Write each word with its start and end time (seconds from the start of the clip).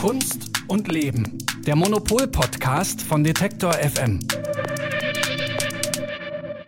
Kunst 0.00 0.50
und 0.68 0.88
Leben. 0.92 1.38
Der 1.66 1.76
Monopol-Podcast 1.76 3.02
von 3.02 3.24
Detektor 3.24 3.72
FM. 3.72 4.20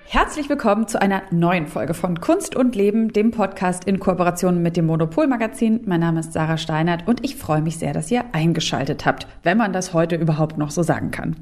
Herzlich 0.04 0.48
willkommen 0.48 0.88
zu 0.88 1.00
einer 1.00 1.22
neuen 1.30 1.66
Folge 1.66 1.92
von 1.92 2.20
Kunst 2.20 2.56
und 2.56 2.74
Leben, 2.74 3.12
dem 3.12 3.30
Podcast 3.32 3.84
in 3.84 4.00
Kooperation 4.00 4.62
mit 4.62 4.76
dem 4.76 4.86
Monopol-Magazin. 4.86 5.82
Mein 5.84 6.00
Name 6.00 6.20
ist 6.20 6.32
Sarah 6.32 6.56
Steinert 6.56 7.06
und 7.06 7.24
ich 7.24 7.36
freue 7.36 7.60
mich 7.60 7.76
sehr, 7.76 7.92
dass 7.92 8.10
ihr 8.10 8.24
eingeschaltet 8.32 9.04
habt, 9.04 9.26
wenn 9.42 9.58
man 9.58 9.72
das 9.72 9.92
heute 9.92 10.16
überhaupt 10.16 10.56
noch 10.56 10.70
so 10.70 10.82
sagen 10.82 11.10
kann. 11.10 11.36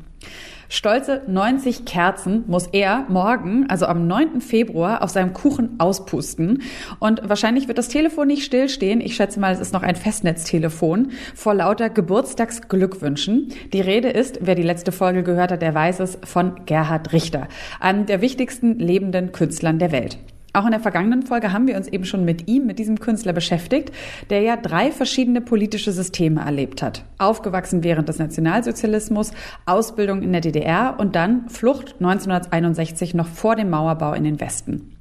Stolze 0.74 1.22
90 1.28 1.84
Kerzen 1.84 2.42
muss 2.48 2.66
er 2.66 3.06
morgen, 3.08 3.70
also 3.70 3.86
am 3.86 4.08
9. 4.08 4.40
Februar, 4.40 5.04
auf 5.04 5.10
seinem 5.10 5.32
Kuchen 5.32 5.76
auspusten. 5.78 6.62
Und 6.98 7.28
wahrscheinlich 7.28 7.68
wird 7.68 7.78
das 7.78 7.86
Telefon 7.86 8.26
nicht 8.26 8.44
stillstehen. 8.44 9.00
Ich 9.00 9.14
schätze 9.14 9.38
mal, 9.38 9.52
es 9.52 9.60
ist 9.60 9.72
noch 9.72 9.84
ein 9.84 9.94
Festnetztelefon 9.94 11.12
vor 11.36 11.54
lauter 11.54 11.90
Geburtstagsglückwünschen. 11.90 13.52
Die 13.72 13.82
Rede 13.82 14.08
ist, 14.08 14.40
wer 14.42 14.56
die 14.56 14.64
letzte 14.64 14.90
Folge 14.90 15.22
gehört 15.22 15.52
hat, 15.52 15.62
der 15.62 15.74
weiß 15.74 16.00
es, 16.00 16.18
von 16.24 16.66
Gerhard 16.66 17.12
Richter, 17.12 17.46
einem 17.78 18.06
der 18.06 18.20
wichtigsten 18.20 18.76
lebenden 18.80 19.30
Künstlern 19.30 19.78
der 19.78 19.92
Welt. 19.92 20.18
Auch 20.54 20.66
in 20.66 20.70
der 20.70 20.78
vergangenen 20.78 21.24
Folge 21.24 21.52
haben 21.52 21.66
wir 21.66 21.76
uns 21.76 21.88
eben 21.88 22.04
schon 22.04 22.24
mit 22.24 22.46
ihm, 22.46 22.64
mit 22.64 22.78
diesem 22.78 23.00
Künstler 23.00 23.32
beschäftigt, 23.32 23.90
der 24.30 24.42
ja 24.42 24.56
drei 24.56 24.92
verschiedene 24.92 25.40
politische 25.40 25.90
Systeme 25.90 26.42
erlebt 26.42 26.80
hat. 26.80 27.04
Aufgewachsen 27.18 27.82
während 27.82 28.08
des 28.08 28.20
Nationalsozialismus, 28.20 29.32
Ausbildung 29.66 30.22
in 30.22 30.30
der 30.30 30.42
DDR 30.42 30.94
und 31.00 31.16
dann 31.16 31.48
Flucht 31.48 31.94
1961 31.94 33.14
noch 33.14 33.26
vor 33.26 33.56
dem 33.56 33.68
Mauerbau 33.68 34.12
in 34.12 34.22
den 34.22 34.40
Westen. 34.40 34.96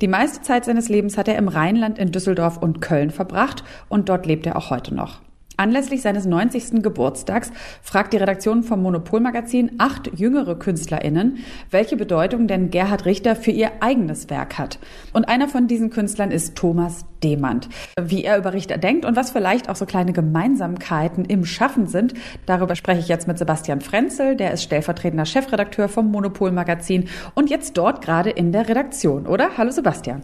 Die 0.00 0.08
meiste 0.08 0.42
Zeit 0.42 0.64
seines 0.64 0.88
Lebens 0.88 1.16
hat 1.16 1.28
er 1.28 1.38
im 1.38 1.46
Rheinland 1.46 1.98
in 1.98 2.10
Düsseldorf 2.10 2.56
und 2.58 2.80
Köln 2.80 3.10
verbracht 3.10 3.62
und 3.88 4.08
dort 4.08 4.26
lebt 4.26 4.44
er 4.44 4.56
auch 4.56 4.70
heute 4.70 4.92
noch. 4.92 5.20
Anlässlich 5.58 6.02
seines 6.02 6.26
90. 6.26 6.82
Geburtstags 6.82 7.50
fragt 7.82 8.12
die 8.12 8.18
Redaktion 8.18 8.62
vom 8.62 8.82
Monopolmagazin 8.82 9.72
acht 9.78 10.10
jüngere 10.14 10.58
KünstlerInnen, 10.58 11.38
welche 11.70 11.96
Bedeutung 11.96 12.46
denn 12.46 12.70
Gerhard 12.70 13.06
Richter 13.06 13.36
für 13.36 13.52
ihr 13.52 13.70
eigenes 13.80 14.28
Werk 14.28 14.58
hat. 14.58 14.78
Und 15.14 15.28
einer 15.28 15.48
von 15.48 15.66
diesen 15.66 15.88
Künstlern 15.88 16.30
ist 16.30 16.56
Thomas 16.56 17.06
Demand. 17.22 17.70
Wie 17.98 18.24
er 18.24 18.36
über 18.36 18.52
Richter 18.52 18.76
denkt 18.76 19.06
und 19.06 19.16
was 19.16 19.30
vielleicht 19.30 19.70
auch 19.70 19.76
so 19.76 19.86
kleine 19.86 20.12
Gemeinsamkeiten 20.12 21.24
im 21.24 21.46
Schaffen 21.46 21.86
sind, 21.86 22.12
darüber 22.44 22.76
spreche 22.76 23.00
ich 23.00 23.08
jetzt 23.08 23.26
mit 23.26 23.38
Sebastian 23.38 23.80
Frenzel, 23.80 24.36
der 24.36 24.52
ist 24.52 24.62
stellvertretender 24.62 25.24
Chefredakteur 25.24 25.88
vom 25.88 26.10
Monopolmagazin 26.10 27.08
und 27.34 27.48
jetzt 27.48 27.78
dort 27.78 28.04
gerade 28.04 28.28
in 28.28 28.52
der 28.52 28.68
Redaktion, 28.68 29.26
oder? 29.26 29.56
Hallo 29.56 29.70
Sebastian. 29.70 30.22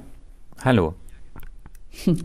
Hallo. 0.63 0.95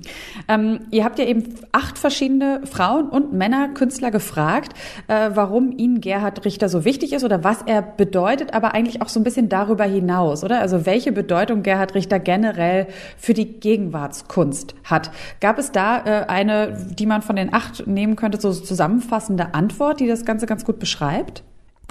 Ähm, 0.49 0.79
ihr 0.91 1.03
habt 1.03 1.19
ja 1.19 1.25
eben 1.25 1.43
acht 1.71 1.97
verschiedene 1.97 2.61
Frauen 2.65 3.09
und 3.09 3.33
Männer 3.33 3.69
Künstler 3.73 4.11
gefragt, 4.11 4.73
äh, 5.07 5.31
warum 5.33 5.77
ihnen 5.77 5.99
Gerhard 5.99 6.45
Richter 6.45 6.69
so 6.69 6.85
wichtig 6.85 7.11
ist 7.11 7.25
oder 7.25 7.43
was 7.43 7.63
er 7.63 7.81
bedeutet, 7.81 8.53
aber 8.53 8.73
eigentlich 8.73 9.01
auch 9.01 9.09
so 9.09 9.19
ein 9.19 9.23
bisschen 9.23 9.49
darüber 9.49 9.83
hinaus, 9.83 10.43
oder? 10.43 10.61
Also 10.61 10.85
welche 10.85 11.11
Bedeutung 11.11 11.63
Gerhard 11.63 11.95
Richter 11.95 12.19
generell 12.19 12.87
für 13.17 13.33
die 13.33 13.59
Gegenwartskunst 13.59 14.75
hat. 14.85 15.11
Gab 15.41 15.57
es 15.57 15.71
da 15.71 15.97
äh, 16.05 16.25
eine, 16.27 16.87
die 16.97 17.05
man 17.05 17.21
von 17.21 17.35
den 17.35 17.53
acht 17.53 17.87
nehmen 17.87 18.15
könnte, 18.15 18.39
so 18.39 18.53
zusammenfassende 18.53 19.53
Antwort, 19.53 19.99
die 19.99 20.07
das 20.07 20.23
Ganze 20.23 20.45
ganz 20.45 20.63
gut 20.63 20.79
beschreibt? 20.79 21.43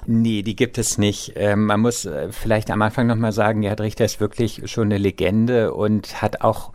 Nee, 0.06 0.42
die 0.42 0.56
gibt 0.56 0.78
es 0.78 0.98
nicht. 0.98 1.32
Ähm, 1.36 1.66
man 1.66 1.80
muss 1.80 2.06
äh, 2.06 2.28
vielleicht 2.30 2.70
am 2.70 2.80
Anfang 2.80 3.06
nochmal 3.06 3.32
sagen, 3.32 3.60
Gerhard 3.60 3.80
Richter 3.80 4.04
ist 4.04 4.20
wirklich 4.20 4.62
schon 4.70 4.84
eine 4.84 4.98
Legende 4.98 5.74
und 5.74 6.22
hat 6.22 6.42
auch 6.42 6.72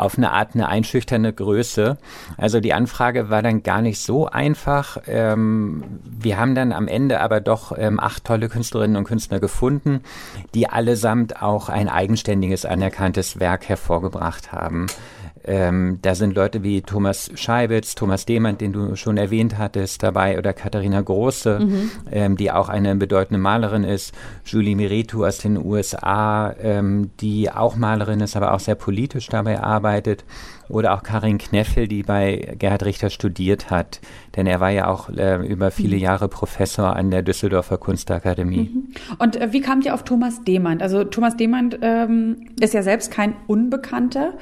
auf 0.00 0.16
eine 0.16 0.32
Art 0.32 0.54
eine 0.54 0.68
einschüchternde 0.68 1.32
Größe. 1.32 1.98
Also 2.36 2.60
die 2.60 2.74
Anfrage 2.74 3.30
war 3.30 3.42
dann 3.42 3.62
gar 3.62 3.82
nicht 3.82 4.00
so 4.00 4.26
einfach. 4.26 4.98
Ähm, 5.06 5.84
wir 6.04 6.38
haben 6.38 6.54
dann 6.54 6.72
am 6.72 6.88
Ende 6.88 7.20
aber 7.20 7.40
doch 7.40 7.76
ähm, 7.76 8.00
acht 8.00 8.24
tolle 8.24 8.48
Künstlerinnen 8.48 8.96
und 8.96 9.04
Künstler 9.04 9.40
gefunden, 9.40 10.00
die 10.54 10.68
allesamt 10.68 11.42
auch 11.42 11.68
ein 11.68 11.88
eigenständiges, 11.88 12.64
anerkanntes 12.64 13.40
Werk 13.40 13.68
hervorgebracht 13.68 14.52
haben. 14.52 14.86
Ähm, 15.46 15.98
da 16.02 16.14
sind 16.14 16.34
Leute 16.34 16.62
wie 16.62 16.82
Thomas 16.82 17.30
Scheibitz, 17.34 17.94
Thomas 17.94 18.26
Demand, 18.26 18.60
den 18.60 18.72
du 18.72 18.96
schon 18.96 19.16
erwähnt 19.16 19.58
hattest, 19.58 20.02
dabei, 20.02 20.38
oder 20.38 20.52
Katharina 20.52 21.00
Große, 21.00 21.60
mhm. 21.60 21.90
ähm, 22.10 22.36
die 22.36 22.50
auch 22.50 22.68
eine 22.68 22.96
bedeutende 22.96 23.38
Malerin 23.38 23.84
ist, 23.84 24.14
Julie 24.44 24.76
Meritu 24.76 25.24
aus 25.24 25.38
den 25.38 25.56
USA, 25.64 26.54
ähm, 26.60 27.10
die 27.20 27.50
auch 27.50 27.76
Malerin 27.76 28.20
ist, 28.20 28.36
aber 28.36 28.54
auch 28.54 28.60
sehr 28.60 28.74
politisch 28.74 29.28
dabei 29.28 29.60
arbeitet 29.60 30.24
oder 30.68 30.94
auch 30.94 31.02
Karin 31.02 31.38
Kneffel, 31.38 31.88
die 31.88 32.02
bei 32.02 32.54
Gerhard 32.58 32.84
Richter 32.84 33.10
studiert 33.10 33.70
hat, 33.70 34.00
denn 34.36 34.46
er 34.46 34.60
war 34.60 34.70
ja 34.70 34.88
auch 34.88 35.08
äh, 35.10 35.36
über 35.46 35.70
viele 35.70 35.96
mhm. 35.96 36.02
Jahre 36.02 36.28
Professor 36.28 36.96
an 36.96 37.10
der 37.10 37.22
Düsseldorfer 37.22 37.78
Kunstakademie. 37.78 38.70
Mhm. 38.72 38.94
Und 39.18 39.36
äh, 39.36 39.52
wie 39.52 39.60
kamt 39.60 39.84
ihr 39.84 39.94
auf 39.94 40.04
Thomas 40.04 40.42
Demand? 40.44 40.82
Also 40.82 41.04
Thomas 41.04 41.36
Demand 41.36 41.78
ähm, 41.82 42.48
ist 42.60 42.74
ja 42.74 42.82
selbst 42.82 43.10
kein 43.10 43.34
Unbekannter. 43.46 44.34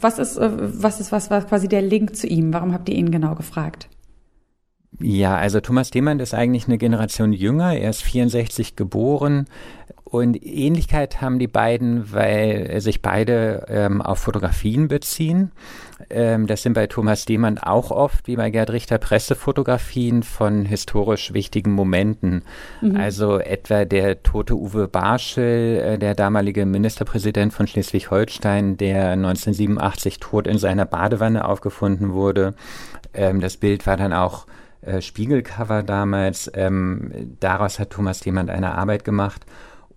Was 0.00 0.18
ist, 0.18 0.36
äh, 0.36 0.50
was 0.52 1.00
ist 1.00 1.12
was, 1.12 1.30
was 1.30 1.46
quasi 1.46 1.68
der 1.68 1.82
Link 1.82 2.16
zu 2.16 2.26
ihm? 2.26 2.52
Warum 2.52 2.72
habt 2.72 2.88
ihr 2.88 2.94
ihn 2.94 3.10
genau 3.10 3.34
gefragt? 3.34 3.88
Ja, 5.00 5.36
also 5.36 5.60
Thomas 5.60 5.90
Demand 5.90 6.20
ist 6.22 6.34
eigentlich 6.34 6.66
eine 6.66 6.78
Generation 6.78 7.32
jünger. 7.32 7.76
Er 7.76 7.90
ist 7.90 8.02
64 8.02 8.76
geboren, 8.76 9.46
und 10.08 10.40
Ähnlichkeit 10.46 11.20
haben 11.20 11.40
die 11.40 11.48
beiden, 11.48 12.12
weil 12.12 12.80
sich 12.80 13.02
beide 13.02 13.66
ähm, 13.68 14.00
auf 14.00 14.20
Fotografien 14.20 14.86
beziehen. 14.86 15.50
Ähm, 16.10 16.46
das 16.46 16.62
sind 16.62 16.74
bei 16.74 16.86
Thomas 16.86 17.24
Demand 17.24 17.64
auch 17.64 17.90
oft, 17.90 18.28
wie 18.28 18.36
bei 18.36 18.50
Gerd 18.50 18.70
Richter, 18.70 18.98
Pressefotografien 18.98 20.22
von 20.22 20.64
historisch 20.64 21.34
wichtigen 21.34 21.72
Momenten. 21.72 22.44
Mhm. 22.82 22.96
Also 22.96 23.40
etwa 23.40 23.84
der 23.84 24.22
tote 24.22 24.54
Uwe 24.54 24.86
Barschel, 24.86 25.80
äh, 25.80 25.98
der 25.98 26.14
damalige 26.14 26.66
Ministerpräsident 26.66 27.52
von 27.52 27.66
Schleswig-Holstein, 27.66 28.76
der 28.76 29.10
1987 29.10 30.20
tot 30.20 30.46
in 30.46 30.58
seiner 30.58 30.84
Badewanne 30.84 31.44
aufgefunden 31.44 32.12
wurde. 32.12 32.54
Ähm, 33.12 33.40
das 33.40 33.56
Bild 33.56 33.88
war 33.88 33.96
dann 33.96 34.12
auch 34.12 34.46
äh, 34.82 35.00
Spiegelcover 35.00 35.82
damals. 35.82 36.50
Ähm, 36.54 37.36
daraus 37.40 37.78
hat 37.78 37.90
Thomas 37.90 38.20
Demand 38.20 38.50
eine 38.50 38.74
Arbeit 38.74 39.04
gemacht. 39.04 39.46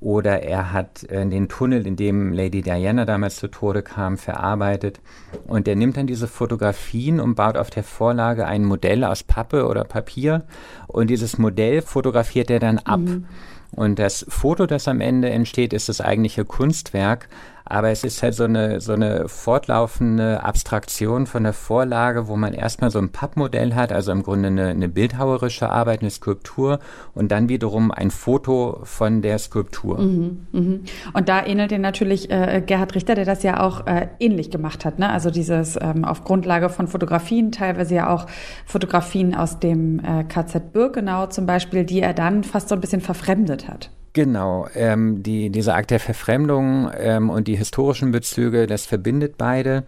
Oder 0.01 0.43
er 0.43 0.71
hat 0.71 1.03
äh, 1.09 1.27
den 1.27 1.49
Tunnel, 1.49 1.85
in 1.85 1.97
dem 1.97 2.31
Lady 2.31 2.61
Diana 2.61 3.03
damals 3.03 3.35
zu 3.35 3.49
Tode 3.49 3.83
kam, 3.83 4.17
verarbeitet. 4.17 5.01
Und 5.45 5.67
er 5.67 5.75
nimmt 5.75 5.97
dann 5.97 6.07
diese 6.07 6.27
Fotografien 6.27 7.19
und 7.19 7.35
baut 7.35 7.57
auf 7.57 7.69
der 7.69 7.83
Vorlage 7.83 8.45
ein 8.45 8.63
Modell 8.63 9.03
aus 9.03 9.23
Pappe 9.23 9.67
oder 9.67 9.83
Papier. 9.83 10.45
Und 10.87 11.09
dieses 11.09 11.37
Modell 11.37 11.81
fotografiert 11.81 12.49
er 12.49 12.59
dann 12.59 12.79
ab. 12.79 13.01
Mhm. 13.01 13.25
Und 13.71 13.99
das 13.99 14.25
Foto, 14.29 14.65
das 14.65 14.87
am 14.87 15.01
Ende 15.01 15.29
entsteht, 15.29 15.73
ist 15.73 15.89
das 15.89 16.01
eigentliche 16.01 16.45
Kunstwerk. 16.45 17.27
Aber 17.69 17.89
es 17.89 18.03
ist 18.03 18.23
halt 18.23 18.33
so 18.33 18.45
eine, 18.45 18.81
so 18.81 18.93
eine 18.93 19.29
fortlaufende 19.29 20.43
Abstraktion 20.43 21.27
von 21.27 21.43
der 21.43 21.53
Vorlage, 21.53 22.27
wo 22.27 22.35
man 22.35 22.53
erstmal 22.53 22.89
so 22.89 22.97
ein 22.97 23.11
Pappmodell 23.11 23.75
hat, 23.75 23.91
also 23.91 24.11
im 24.11 24.23
Grunde 24.23 24.47
eine, 24.47 24.67
eine 24.69 24.89
bildhauerische 24.89 25.69
Arbeit, 25.69 26.01
eine 26.01 26.09
Skulptur 26.09 26.79
und 27.13 27.31
dann 27.31 27.47
wiederum 27.47 27.91
ein 27.91 28.09
Foto 28.09 28.79
von 28.83 29.21
der 29.21 29.37
Skulptur. 29.37 29.99
Mhm, 29.99 30.47
mh. 30.51 30.79
Und 31.13 31.29
da 31.29 31.45
ähnelt 31.45 31.71
ihr 31.71 31.79
natürlich 31.79 32.31
äh, 32.31 32.63
Gerhard 32.65 32.95
Richter, 32.95 33.13
der 33.13 33.25
das 33.25 33.43
ja 33.43 33.59
auch 33.59 33.85
äh, 33.85 34.07
ähnlich 34.19 34.49
gemacht 34.49 34.83
hat. 34.83 34.97
Ne? 34.97 35.07
Also 35.07 35.29
dieses 35.29 35.77
ähm, 35.79 36.05
auf 36.05 36.23
Grundlage 36.23 36.69
von 36.69 36.87
Fotografien, 36.87 37.51
teilweise 37.51 37.93
ja 37.93 38.09
auch 38.09 38.25
Fotografien 38.65 39.35
aus 39.35 39.59
dem 39.59 39.99
äh, 39.99 40.23
KZ 40.23 40.73
Birkenau 40.73 41.27
zum 41.27 41.45
Beispiel, 41.45 41.85
die 41.85 42.01
er 42.01 42.15
dann 42.15 42.43
fast 42.43 42.69
so 42.69 42.75
ein 42.75 42.81
bisschen 42.81 43.01
verfremdet 43.01 43.67
hat. 43.67 43.91
Genau, 44.19 44.67
ähm, 44.75 45.23
die, 45.23 45.49
dieser 45.49 45.75
Akt 45.75 45.91
der 45.91 45.99
Verfremdung 46.01 46.91
ähm, 46.93 47.29
und 47.29 47.47
die 47.47 47.55
historischen 47.55 48.11
Bezüge, 48.11 48.67
das 48.67 48.85
verbindet 48.85 49.35
beide. 49.37 49.85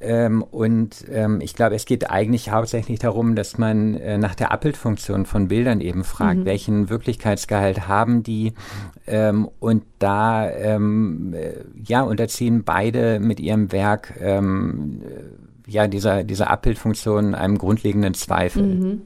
Ähm, 0.00 0.42
und 0.42 1.06
ähm, 1.10 1.40
ich 1.40 1.54
glaube, 1.54 1.76
es 1.76 1.86
geht 1.86 2.10
eigentlich 2.10 2.50
hauptsächlich 2.50 2.98
darum, 2.98 3.36
dass 3.36 3.56
man 3.56 3.94
äh, 3.94 4.18
nach 4.18 4.34
der 4.34 4.52
Abbildfunktion 4.52 5.24
von 5.24 5.48
Bildern 5.48 5.80
eben 5.80 6.04
fragt, 6.04 6.40
mhm. 6.40 6.44
welchen 6.44 6.90
Wirklichkeitsgehalt 6.90 7.88
haben 7.88 8.22
die. 8.22 8.52
Ähm, 9.06 9.48
und 9.60 9.84
da 9.98 10.50
ähm, 10.50 11.32
äh, 11.32 11.54
ja 11.82 12.02
unterziehen 12.02 12.64
beide 12.64 13.18
mit 13.18 13.40
ihrem 13.40 13.72
Werk 13.72 14.12
ähm, 14.20 15.00
äh, 15.06 15.70
ja 15.70 15.86
dieser 15.88 16.22
dieser 16.22 16.50
Abbildfunktion 16.50 17.34
einem 17.34 17.56
grundlegenden 17.56 18.12
Zweifel. 18.12 18.62
Mhm. 18.62 19.00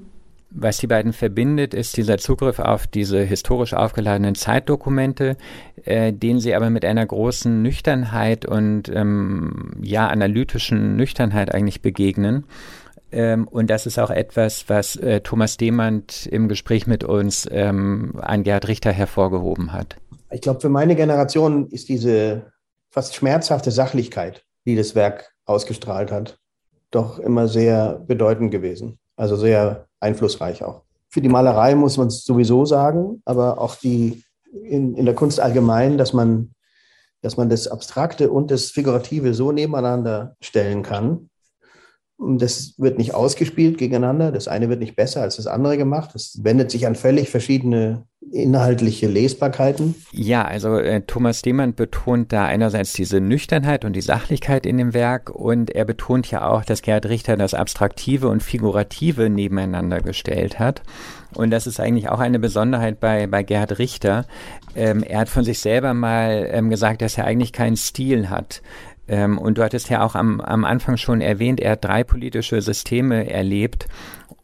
Was 0.56 0.78
die 0.78 0.86
beiden 0.86 1.12
verbindet, 1.12 1.74
ist 1.74 1.96
dieser 1.96 2.16
Zugriff 2.16 2.60
auf 2.60 2.86
diese 2.86 3.20
historisch 3.20 3.74
aufgeladenen 3.74 4.36
Zeitdokumente, 4.36 5.36
äh, 5.84 6.12
denen 6.12 6.38
sie 6.38 6.54
aber 6.54 6.70
mit 6.70 6.84
einer 6.84 7.04
großen 7.04 7.60
Nüchternheit 7.60 8.46
und 8.46 8.88
ähm, 8.88 9.72
ja 9.82 10.06
analytischen 10.06 10.94
Nüchternheit 10.94 11.52
eigentlich 11.52 11.82
begegnen. 11.82 12.44
Ähm, 13.10 13.48
und 13.48 13.68
das 13.68 13.86
ist 13.86 13.98
auch 13.98 14.10
etwas, 14.10 14.68
was 14.68 14.94
äh, 14.94 15.22
Thomas 15.22 15.56
Demand 15.56 16.26
im 16.26 16.46
Gespräch 16.46 16.86
mit 16.86 17.02
uns 17.02 17.48
ähm, 17.50 18.14
an 18.20 18.44
Gerhard 18.44 18.68
Richter 18.68 18.92
hervorgehoben 18.92 19.72
hat. 19.72 19.96
Ich 20.30 20.40
glaube, 20.40 20.60
für 20.60 20.68
meine 20.68 20.94
Generation 20.94 21.66
ist 21.66 21.88
diese 21.88 22.52
fast 22.90 23.16
schmerzhafte 23.16 23.72
Sachlichkeit, 23.72 24.44
die 24.66 24.76
das 24.76 24.94
Werk 24.94 25.32
ausgestrahlt 25.46 26.12
hat, 26.12 26.38
doch 26.92 27.18
immer 27.18 27.48
sehr 27.48 28.04
bedeutend 28.06 28.52
gewesen. 28.52 28.98
Also 29.16 29.34
sehr 29.34 29.86
einflussreich 30.04 30.62
auch. 30.62 30.82
Für 31.08 31.20
die 31.20 31.28
Malerei 31.28 31.74
muss 31.74 31.96
man 31.96 32.08
es 32.08 32.24
sowieso 32.24 32.64
sagen, 32.64 33.22
aber 33.24 33.60
auch 33.60 33.76
die 33.76 34.22
in, 34.52 34.94
in 34.94 35.04
der 35.04 35.14
Kunst 35.14 35.40
allgemein, 35.40 35.98
dass 35.98 36.12
man, 36.12 36.54
dass 37.22 37.36
man 37.36 37.48
das 37.48 37.66
Abstrakte 37.66 38.30
und 38.30 38.50
das 38.50 38.70
Figurative 38.70 39.34
so 39.34 39.50
nebeneinander 39.50 40.36
stellen 40.40 40.82
kann, 40.82 41.30
das 42.18 42.74
wird 42.78 42.98
nicht 42.98 43.14
ausgespielt 43.14 43.76
gegeneinander. 43.78 44.30
Das 44.30 44.48
eine 44.48 44.68
wird 44.68 44.80
nicht 44.80 44.96
besser 44.96 45.22
als 45.22 45.36
das 45.36 45.46
andere 45.46 45.76
gemacht. 45.76 46.10
Das 46.14 46.38
wendet 46.42 46.70
sich 46.70 46.86
an 46.86 46.94
völlig 46.94 47.28
verschiedene 47.28 48.06
inhaltliche 48.32 49.06
Lesbarkeiten. 49.06 49.94
Ja, 50.12 50.44
also 50.44 50.76
äh, 50.78 51.02
Thomas 51.02 51.42
Demann 51.42 51.74
betont 51.74 52.32
da 52.32 52.46
einerseits 52.46 52.92
diese 52.92 53.20
Nüchternheit 53.20 53.84
und 53.84 53.94
die 53.94 54.00
Sachlichkeit 54.00 54.64
in 54.64 54.78
dem 54.78 54.94
Werk 54.94 55.30
und 55.30 55.70
er 55.70 55.84
betont 55.84 56.30
ja 56.30 56.48
auch, 56.48 56.64
dass 56.64 56.82
Gerhard 56.82 57.06
Richter 57.06 57.36
das 57.36 57.54
Abstraktive 57.54 58.28
und 58.28 58.42
Figurative 58.42 59.28
nebeneinander 59.28 60.00
gestellt 60.00 60.58
hat. 60.58 60.82
Und 61.34 61.50
das 61.50 61.66
ist 61.66 61.80
eigentlich 61.80 62.08
auch 62.08 62.20
eine 62.20 62.38
Besonderheit 62.38 63.00
bei, 63.00 63.26
bei 63.26 63.42
Gerhard 63.42 63.78
Richter. 63.78 64.24
Ähm, 64.74 65.02
er 65.02 65.20
hat 65.20 65.28
von 65.28 65.44
sich 65.44 65.58
selber 65.58 65.94
mal 65.94 66.48
ähm, 66.50 66.70
gesagt, 66.70 67.02
dass 67.02 67.18
er 67.18 67.24
eigentlich 67.24 67.52
keinen 67.52 67.76
Stil 67.76 68.30
hat. 68.30 68.62
Ähm, 69.06 69.38
und 69.38 69.58
du 69.58 69.62
hattest 69.62 69.90
ja 69.90 70.02
auch 70.02 70.14
am, 70.14 70.40
am 70.40 70.64
Anfang 70.64 70.96
schon 70.96 71.20
erwähnt, 71.20 71.60
er 71.60 71.72
hat 71.72 71.84
drei 71.84 72.04
politische 72.04 72.60
Systeme 72.62 73.30
erlebt 73.30 73.86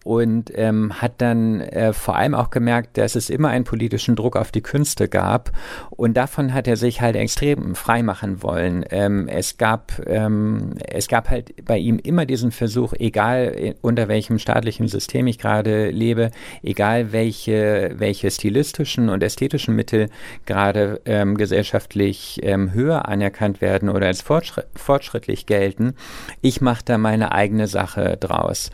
und 0.05 0.50
ähm, 0.55 1.00
hat 1.00 1.14
dann 1.19 1.61
äh, 1.61 1.93
vor 1.93 2.17
allem 2.17 2.35
auch 2.35 2.50
gemerkt, 2.50 2.97
dass 2.97 3.17
es 3.17 3.29
immer 3.29 3.49
einen 3.49 3.64
politischen 3.64 4.17
Druck 4.17 4.37
auf 4.37 4.50
die 4.50 4.62
Künste 4.62 5.08
gab 5.08 5.52
und 5.91 6.17
davon 6.17 6.55
hat 6.55 6.67
er 6.67 6.76
sich 6.76 7.00
halt 7.00 7.17
extrem 7.17 7.75
frei 7.75 8.02
machen 8.02 8.43
wollen. 8.43 8.85
Ähm, 8.91 9.29
es 9.29 9.58
gab 9.58 10.00
ähm, 10.06 10.75
es 10.87 11.08
gab 11.08 11.29
halt 11.29 11.64
bei 11.64 11.76
ihm 11.76 11.99
immer 11.99 12.25
diesen 12.25 12.50
Versuch, 12.50 12.94
egal 12.99 13.75
unter 13.82 14.08
welchem 14.08 14.38
staatlichen 14.38 14.88
System 14.88 15.26
ich 15.26 15.38
gerade 15.38 15.91
lebe, 15.91 16.31
egal 16.62 17.12
welche 17.12 17.94
welche 17.97 18.31
stilistischen 18.31 19.11
und 19.11 19.23
ästhetischen 19.23 19.76
Mittel 19.76 20.08
gerade 20.47 21.00
ähm, 21.05 21.37
gesellschaftlich 21.37 22.41
ähm, 22.43 22.73
höher 22.73 23.06
anerkannt 23.06 23.61
werden 23.61 23.91
oder 23.91 24.06
als 24.06 24.23
fortschritt, 24.23 24.67
fortschrittlich 24.75 25.44
gelten, 25.44 25.94
ich 26.41 26.61
mache 26.61 26.85
da 26.85 26.97
meine 26.97 27.32
eigene 27.32 27.67
Sache 27.67 28.17
draus. 28.19 28.70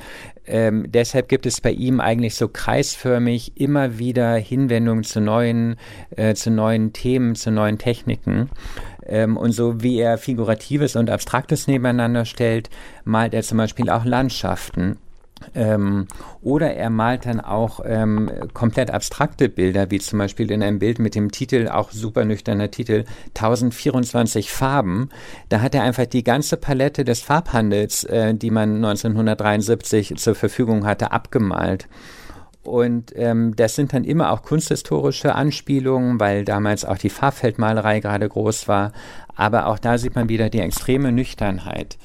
Ähm, 0.47 0.87
deshalb 0.89 1.29
gibt 1.29 1.47
es 1.47 1.61
bei 1.61 1.73
ihm 1.73 2.01
eigentlich 2.01 2.35
so 2.35 2.49
kreisförmig 2.49 3.53
immer 3.57 3.99
wieder 3.99 4.35
Hinwendungen 4.37 5.05
zu 5.05 5.21
neuen, 5.21 5.77
äh, 6.17 6.35
zu 6.35 6.51
neuen 6.51 6.93
Themen, 6.93 7.35
zu 7.35 7.51
neuen 7.51 7.79
Techniken. 7.79 8.51
Ähm, 9.07 9.37
und 9.37 9.53
so 9.53 9.83
wie 9.83 9.99
er 9.99 10.19
Figuratives 10.19 10.97
und 10.97 11.11
Abstraktes 11.11 11.67
nebeneinander 11.67 12.25
stellt, 12.25 12.71
malt 13.05 13.35
er 13.35 13.43
zum 13.43 13.59
Beispiel 13.59 13.91
auch 13.91 14.05
Landschaften. 14.05 14.99
Ähm, 15.55 16.06
oder 16.41 16.75
er 16.75 16.91
malt 16.91 17.27
dann 17.27 17.41
auch 17.41 17.81
ähm, 17.85 18.31
komplett 18.55 18.91
abstrakte 18.91 19.49
Bilder, 19.49 19.91
wie 19.91 19.99
zum 19.99 20.19
Beispiel 20.19 20.50
in 20.50 20.62
einem 20.62 20.79
Bild 20.79 20.99
mit 20.99 21.15
dem 21.15 21.31
Titel, 21.31 21.69
auch 21.69 21.91
super 21.91 22.25
nüchterner 22.25 22.71
Titel, 22.71 23.05
1024 23.35 24.50
Farben. 24.50 25.11
Da 25.49 25.61
hat 25.61 25.75
er 25.75 25.83
einfach 25.83 26.06
die 26.06 26.25
ganze 26.25 26.56
Palette 26.56 27.05
des 27.05 27.21
Farbhandels, 27.21 28.05
äh, 28.05 28.35
die 28.35 28.50
man 28.50 28.77
1973 28.77 30.17
zur 30.17 30.35
Verfügung 30.35 30.87
hatte, 30.87 31.12
abgemalt. 31.12 31.87
Und 32.62 33.12
ähm, 33.15 33.55
das 33.55 33.77
sind 33.77 33.93
dann 33.93 34.05
immer 34.05 34.33
auch 34.33 34.43
kunsthistorische 34.43 35.35
Anspielungen, 35.35 36.19
weil 36.19 36.44
damals 36.44 36.85
auch 36.85 36.99
die 36.99 37.11
Farbfeldmalerei 37.11 38.00
gerade 38.00 38.29
groß 38.29 38.69
war. 38.69 38.93
Aber 39.35 39.67
auch 39.67 39.79
da 39.79 39.99
sieht 39.99 40.15
man 40.17 40.29
wieder 40.29 40.50
die 40.50 40.61
extreme 40.61 41.12
Nüchternheit. 41.12 41.97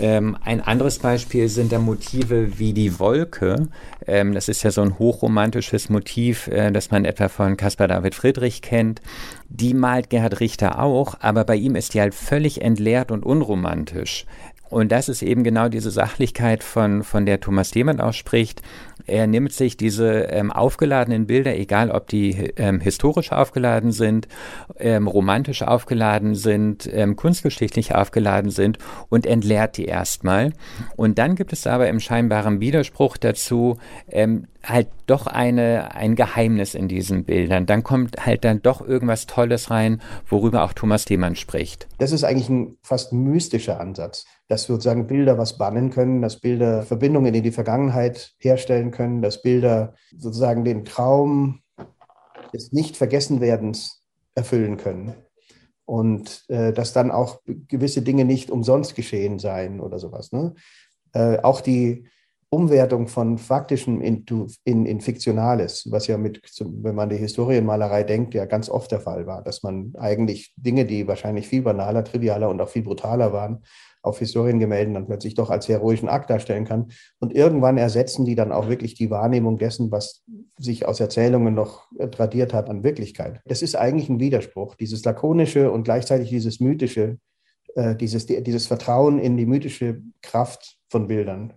Ähm, 0.00 0.36
ein 0.44 0.60
anderes 0.60 0.98
Beispiel 0.98 1.48
sind 1.48 1.72
da 1.72 1.78
Motive 1.78 2.58
wie 2.58 2.72
die 2.72 2.98
Wolke. 2.98 3.68
Ähm, 4.06 4.32
das 4.32 4.48
ist 4.48 4.62
ja 4.62 4.70
so 4.70 4.80
ein 4.82 4.98
hochromantisches 4.98 5.88
Motiv, 5.88 6.46
äh, 6.48 6.70
das 6.70 6.90
man 6.90 7.04
etwa 7.04 7.28
von 7.28 7.56
Caspar 7.56 7.88
David 7.88 8.14
Friedrich 8.14 8.62
kennt. 8.62 9.02
Die 9.48 9.74
malt 9.74 10.10
Gerhard 10.10 10.40
Richter 10.40 10.80
auch, 10.80 11.16
aber 11.20 11.44
bei 11.44 11.56
ihm 11.56 11.74
ist 11.74 11.94
die 11.94 12.00
halt 12.00 12.14
völlig 12.14 12.62
entleert 12.62 13.10
und 13.10 13.24
unromantisch. 13.24 14.24
Und 14.70 14.92
das 14.92 15.08
ist 15.08 15.22
eben 15.22 15.44
genau 15.44 15.68
diese 15.68 15.90
Sachlichkeit, 15.90 16.62
von, 16.62 17.02
von 17.02 17.24
der 17.26 17.40
Thomas 17.40 17.70
Demand 17.70 18.00
auch 18.00 18.12
spricht. 18.12 18.62
Er 19.08 19.26
nimmt 19.26 19.52
sich 19.52 19.76
diese 19.76 20.24
ähm, 20.24 20.52
aufgeladenen 20.52 21.26
Bilder, 21.26 21.56
egal 21.56 21.90
ob 21.90 22.08
die 22.08 22.52
ähm, 22.56 22.80
historisch 22.80 23.32
aufgeladen 23.32 23.92
sind, 23.92 24.28
ähm, 24.78 25.08
romantisch 25.08 25.62
aufgeladen 25.62 26.34
sind, 26.34 26.88
ähm, 26.92 27.16
kunstgeschichtlich 27.16 27.94
aufgeladen 27.94 28.50
sind 28.50 28.78
und 29.08 29.26
entleert 29.26 29.76
die 29.76 29.86
erstmal. 29.86 30.52
Und 30.96 31.18
dann 31.18 31.34
gibt 31.34 31.52
es 31.52 31.66
aber 31.66 31.88
im 31.88 32.00
scheinbaren 32.00 32.60
Widerspruch 32.60 33.16
dazu 33.16 33.78
ähm, 34.10 34.46
halt 34.68 34.88
doch 35.06 35.26
eine, 35.26 35.94
ein 35.94 36.14
Geheimnis 36.14 36.74
in 36.74 36.88
diesen 36.88 37.24
Bildern. 37.24 37.66
Dann 37.66 37.82
kommt 37.82 38.24
halt 38.24 38.44
dann 38.44 38.62
doch 38.62 38.80
irgendwas 38.80 39.26
Tolles 39.26 39.70
rein, 39.70 40.00
worüber 40.26 40.64
auch 40.64 40.72
Thomas 40.72 41.04
Demann 41.04 41.36
spricht. 41.36 41.88
Das 41.98 42.12
ist 42.12 42.24
eigentlich 42.24 42.48
ein 42.48 42.76
fast 42.82 43.12
mystischer 43.12 43.80
Ansatz, 43.80 44.24
dass 44.48 44.64
sozusagen 44.64 45.06
Bilder 45.06 45.38
was 45.38 45.58
bannen 45.58 45.90
können, 45.90 46.22
dass 46.22 46.40
Bilder 46.40 46.82
Verbindungen 46.82 47.34
in 47.34 47.42
die 47.42 47.52
Vergangenheit 47.52 48.34
herstellen 48.38 48.90
können, 48.90 49.22
dass 49.22 49.42
Bilder 49.42 49.94
sozusagen 50.16 50.64
den 50.64 50.84
Traum 50.84 51.60
des 52.52 52.72
Nicht-Vergessenwerdens 52.72 54.02
erfüllen 54.34 54.76
können. 54.76 55.14
Und 55.84 56.44
äh, 56.48 56.72
dass 56.74 56.92
dann 56.92 57.10
auch 57.10 57.40
gewisse 57.46 58.02
Dinge 58.02 58.26
nicht 58.26 58.50
umsonst 58.50 58.94
geschehen 58.94 59.38
seien 59.38 59.80
oder 59.80 59.98
sowas. 59.98 60.32
Ne? 60.32 60.54
Äh, 61.14 61.38
auch 61.38 61.62
die, 61.62 62.06
Umwertung 62.50 63.08
von 63.08 63.36
Faktischem 63.36 64.00
in, 64.00 64.24
in, 64.64 64.86
in 64.86 65.00
Fiktionales, 65.00 65.86
was 65.90 66.06
ja 66.06 66.16
mit, 66.16 66.40
wenn 66.60 66.94
man 66.94 67.10
die 67.10 67.16
Historienmalerei 67.16 68.04
denkt, 68.04 68.34
ja 68.34 68.46
ganz 68.46 68.70
oft 68.70 68.90
der 68.90 69.00
Fall 69.00 69.26
war, 69.26 69.42
dass 69.42 69.62
man 69.62 69.92
eigentlich 69.98 70.54
Dinge, 70.56 70.86
die 70.86 71.06
wahrscheinlich 71.06 71.46
viel 71.46 71.62
banaler, 71.62 72.04
trivialer 72.04 72.48
und 72.48 72.60
auch 72.60 72.70
viel 72.70 72.82
brutaler 72.82 73.32
waren, 73.34 73.64
auf 74.02 74.18
Historiengemälden 74.20 74.94
dann 74.94 75.06
plötzlich 75.06 75.34
doch 75.34 75.50
als 75.50 75.68
heroischen 75.68 76.08
Akt 76.08 76.30
darstellen 76.30 76.64
kann. 76.64 76.88
Und 77.18 77.34
irgendwann 77.34 77.76
ersetzen 77.76 78.24
die 78.24 78.34
dann 78.34 78.52
auch 78.52 78.68
wirklich 78.68 78.94
die 78.94 79.10
Wahrnehmung 79.10 79.58
dessen, 79.58 79.90
was 79.90 80.24
sich 80.58 80.86
aus 80.86 81.00
Erzählungen 81.00 81.54
noch 81.54 81.88
tradiert 82.12 82.54
hat 82.54 82.70
an 82.70 82.82
Wirklichkeit. 82.82 83.40
Das 83.44 83.60
ist 83.60 83.76
eigentlich 83.76 84.08
ein 84.08 84.20
Widerspruch, 84.20 84.74
dieses 84.76 85.04
lakonische 85.04 85.70
und 85.70 85.82
gleichzeitig 85.82 86.30
dieses 86.30 86.60
mythische, 86.60 87.18
äh, 87.74 87.94
dieses, 87.94 88.26
dieses 88.26 88.66
Vertrauen 88.66 89.18
in 89.18 89.36
die 89.36 89.46
mythische 89.46 90.02
Kraft 90.22 90.78
von 90.90 91.06
Bildern. 91.06 91.52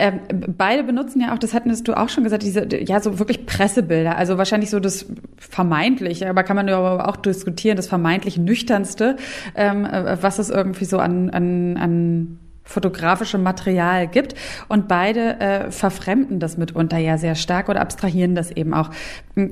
Ähm, 0.00 0.20
beide 0.56 0.82
benutzen 0.82 1.20
ja 1.20 1.32
auch, 1.32 1.38
das 1.38 1.54
hattest 1.54 1.86
du 1.86 1.96
auch 1.96 2.08
schon 2.08 2.24
gesagt, 2.24 2.42
diese, 2.42 2.66
ja, 2.82 3.00
so 3.00 3.20
wirklich 3.20 3.46
Pressebilder. 3.46 4.16
Also 4.16 4.36
wahrscheinlich 4.36 4.70
so 4.70 4.80
das 4.80 5.06
vermeintliche, 5.36 6.28
aber 6.28 6.42
kann 6.42 6.56
man 6.56 6.66
ja 6.66 7.06
auch 7.06 7.16
diskutieren, 7.16 7.76
das 7.76 7.86
vermeintlich 7.86 8.36
nüchternste, 8.36 9.16
ähm, 9.54 9.84
äh, 9.84 10.20
was 10.20 10.40
es 10.40 10.50
irgendwie 10.50 10.86
so 10.86 10.98
an, 10.98 11.30
an, 11.30 11.76
an 11.76 12.38
fotografischem 12.64 13.42
Material 13.42 14.08
gibt. 14.08 14.34
Und 14.68 14.88
beide 14.88 15.38
äh, 15.38 15.70
verfremden 15.70 16.40
das 16.40 16.56
mitunter 16.56 16.98
ja 16.98 17.16
sehr 17.16 17.36
stark 17.36 17.68
oder 17.68 17.80
abstrahieren 17.80 18.34
das 18.34 18.50
eben 18.50 18.74
auch. 18.74 18.90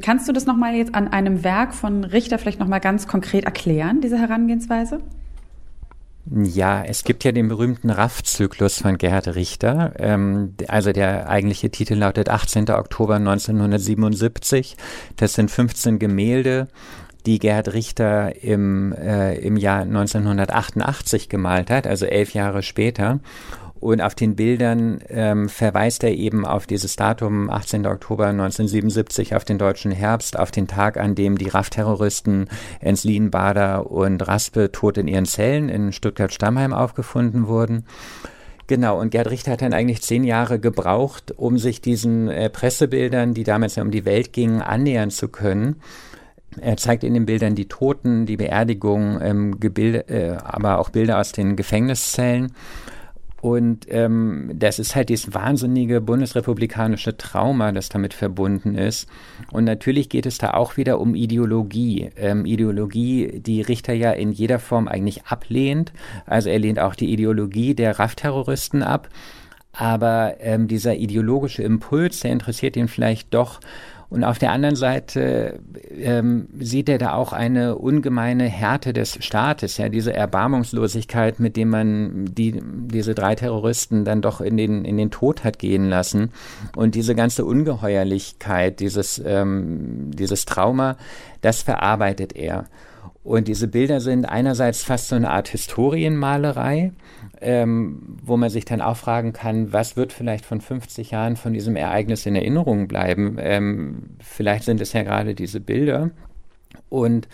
Kannst 0.01 0.29
du 0.29 0.33
das 0.33 0.47
nochmal 0.47 0.75
jetzt 0.75 0.95
an 0.95 1.09
einem 1.09 1.45
Werk 1.45 1.75
von 1.75 2.05
Richter 2.05 2.39
vielleicht 2.39 2.59
nochmal 2.59 2.81
ganz 2.81 3.07
konkret 3.07 3.45
erklären, 3.45 4.01
diese 4.01 4.19
Herangehensweise? 4.19 4.99
Ja, 6.31 6.85
es 6.85 7.03
gibt 7.03 7.25
ja 7.25 7.33
den 7.33 7.49
berühmten 7.49 7.91
Raff-Zyklus 7.91 8.81
von 8.81 8.97
Gerhard 8.97 9.35
Richter. 9.35 9.93
Ähm, 9.99 10.55
also 10.69 10.93
der 10.93 11.29
eigentliche 11.29 11.71
Titel 11.71 11.95
lautet 11.95 12.29
18. 12.29 12.71
Oktober 12.71 13.17
1977. 13.17 14.77
Das 15.17 15.35
sind 15.35 15.51
15 15.51 15.99
Gemälde, 15.99 16.69
die 17.27 17.41
Gerhard 17.41 17.73
Richter 17.73 18.43
im, 18.43 18.93
äh, 18.93 19.35
im 19.39 19.57
Jahr 19.57 19.83
1988 19.83 21.29
gemalt 21.29 21.71
hat, 21.71 21.89
also 21.89 22.07
elf 22.07 22.35
Jahre 22.35 22.63
später. 22.63 23.19
Und 23.83 24.01
auf 24.01 24.15
den 24.15 24.37
Bildern 24.37 25.01
ähm, 25.09 25.49
verweist 25.49 26.05
er 26.05 26.13
eben 26.13 26.47
auf 26.47 26.69
dieses 26.69 26.95
Datum 26.95 27.51
18. 27.51 27.85
Oktober 27.85 28.29
1977, 28.29 29.35
auf 29.35 29.45
den 29.45 29.59
deutschen 29.59 29.91
Herbst, 29.91 30.39
auf 30.39 30.53
den 30.53 30.69
Tag, 30.69 30.99
an 30.99 31.17
dem 31.17 31.37
die 31.37 31.49
RAF-Terroristen 31.49 32.47
Enslin, 32.79 33.33
Bader 33.33 33.91
und 33.91 34.25
Raspe 34.29 34.71
tot 34.71 34.99
in 34.99 35.09
ihren 35.09 35.25
Zellen 35.25 35.69
in 35.69 35.91
Stuttgart-Stammheim 35.91 36.73
aufgefunden 36.73 37.49
wurden. 37.49 37.85
Genau, 38.69 39.01
und 39.01 39.11
Gerd 39.11 39.29
Richter 39.29 39.51
hat 39.51 39.63
dann 39.63 39.73
eigentlich 39.73 40.03
zehn 40.03 40.23
Jahre 40.23 40.61
gebraucht, 40.61 41.35
um 41.37 41.59
sich 41.59 41.81
diesen 41.81 42.29
äh, 42.29 42.51
Pressebildern, 42.51 43.35
die 43.35 43.43
damals 43.43 43.75
ja 43.75 43.83
um 43.83 43.91
die 43.91 44.05
Welt 44.05 44.33
gingen, 44.33 44.63
annähern 44.63 45.11
zu 45.11 45.27
können. 45.27 45.83
Er 46.61 46.77
zeigt 46.77 47.03
in 47.03 47.15
den 47.15 47.27
Bildern 47.27 47.57
die 47.57 47.67
Toten, 47.67 48.27
die 48.27 48.37
Beerdigung, 48.37 49.21
ähm, 49.21 49.59
Gebilde, 49.59 50.09
äh, 50.09 50.37
aber 50.37 50.79
auch 50.79 50.91
Bilder 50.91 51.19
aus 51.19 51.33
den 51.33 51.57
Gefängniszellen. 51.57 52.53
Und 53.43 53.87
ähm, 53.89 54.53
das 54.55 54.79
ist 54.79 54.95
halt 54.95 55.09
dieses 55.09 55.35
wahnsinnige 55.35 56.01
bundesrepublikanische 56.01 57.17
Trauma, 57.17 57.73
das 57.73 57.89
damit 57.89 58.15
verbunden 58.15 58.77
ist. 58.77 59.09
Und 59.51 59.65
natürlich 59.65 60.09
geht 60.09 60.27
es 60.27 60.39
da 60.39 60.53
auch 60.53 60.77
wieder 60.77 61.01
um 61.01 61.17
Ideologie. 61.17 62.11
Ähm, 62.17 62.47
Ideologie, 62.47 63.41
die 63.41 63.61
Richter 63.61 63.95
ja 63.95 64.13
in 64.13 64.31
jeder 64.31 64.61
Form 64.61 64.87
eigentlich 64.87 65.25
ablehnt. 65.25 65.93
Also 66.25 66.51
er 66.51 66.61
lehnt 66.61 66.79
auch 66.79 66.95
die 66.95 67.13
Ideologie 67.13 67.75
der 67.75 67.99
RAF-Terroristen 67.99 68.85
ab. 68.85 69.09
aber 69.73 70.35
ähm, 70.41 70.69
dieser 70.69 70.97
ideologische 70.97 71.63
Impuls, 71.63 72.21
der 72.21 72.31
interessiert 72.31 72.77
ihn 72.77 72.89
vielleicht 72.89 73.33
doch. 73.33 73.61
Und 74.13 74.25
auf 74.25 74.39
der 74.39 74.53
anderen 74.53 74.77
Seite 74.77 75.59
ähm, 75.91 76.47
sieht 76.59 76.91
er 76.91 76.99
da 76.99 77.15
auch 77.15 77.33
eine 77.33 77.77
ungemeine 77.77 78.45
Härte 78.45 78.93
des 78.93 79.17
Staates, 79.25 79.79
ja, 79.79 79.89
diese 79.89 80.13
Erbarmungslosigkeit, 80.13 81.41
mit 81.41 81.57
dem 81.57 81.71
man 81.71 82.27
die, 82.27 82.61
diese 82.63 83.15
drei 83.15 83.35
Terroristen 83.37 84.05
dann 84.05 84.21
doch 84.21 84.43
in 84.43 84.59
den, 84.59 84.85
in 84.85 84.99
den 84.99 85.11
Tod 85.11 85.45
hat 85.45 85.59
gehen 85.59 85.89
lassen. 85.89 86.31
Und 86.77 86.95
diese 86.95 87.15
ganze 87.15 87.47
Ungeheuerlichkeit, 87.47 88.81
dieses, 88.81 89.19
ähm, 89.25 90.11
dieses 90.13 90.45
Trauma, 90.45 90.99
das 91.41 91.63
verarbeitet 91.63 92.37
er. 92.37 92.67
Und 93.25 93.49
diese 93.49 93.67
Bilder 93.67 94.01
sind 94.01 94.27
einerseits 94.27 94.83
fast 94.83 95.09
so 95.09 95.17
eine 95.17 95.31
Art 95.31 95.49
Historienmalerei, 95.49 96.93
ähm, 97.43 98.19
wo 98.23 98.37
man 98.37 98.51
sich 98.51 98.65
dann 98.65 98.81
auch 98.81 98.97
fragen 98.97 99.33
kann, 99.33 99.73
was 99.73 99.97
wird 99.97 100.13
vielleicht 100.13 100.45
von 100.45 100.61
50 100.61 101.11
Jahren 101.11 101.37
von 101.37 101.53
diesem 101.53 101.77
Ereignis 101.77 102.27
in 102.27 102.37
Erinnerung 102.37 102.89
bleiben? 102.89 103.37
Ähm, 103.39 104.11
vielleicht 104.21 104.65
sind 104.65 104.81
es 104.81 104.93
ja 104.93 105.03
gerade 105.03 105.35
diese 105.35 105.61
Bilder. 105.61 106.11
Und 106.89 107.29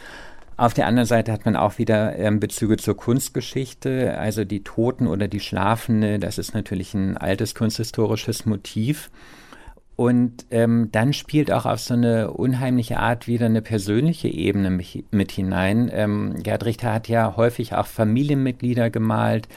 auf 0.56 0.74
der 0.74 0.86
anderen 0.88 1.06
Seite 1.06 1.30
hat 1.30 1.44
man 1.44 1.54
auch 1.54 1.78
wieder 1.78 2.16
ähm, 2.16 2.40
Bezüge 2.40 2.78
zur 2.78 2.96
Kunstgeschichte, 2.96 4.18
also 4.18 4.44
die 4.44 4.64
Toten 4.64 5.06
oder 5.06 5.28
die 5.28 5.38
Schlafende, 5.38 6.18
das 6.18 6.36
ist 6.36 6.52
natürlich 6.52 6.94
ein 6.94 7.16
altes 7.16 7.54
kunsthistorisches 7.54 8.44
Motiv. 8.44 9.10
Und 9.94 10.46
ähm, 10.50 10.90
dann 10.92 11.12
spielt 11.12 11.50
auch 11.52 11.66
auf 11.66 11.80
so 11.80 11.94
eine 11.94 12.32
unheimliche 12.32 12.98
Art 12.98 13.26
wieder 13.26 13.46
eine 13.46 13.62
persönliche 13.62 14.28
Ebene 14.28 14.70
mit 14.70 15.32
hinein. 15.32 15.90
Ähm, 15.92 16.36
Gerd 16.42 16.64
Richter 16.64 16.92
hat 16.92 17.08
ja 17.08 17.36
häufig 17.36 17.74
auch 17.74 17.86
Familienmitglieder 17.86 18.90
gemalt, 18.90 19.48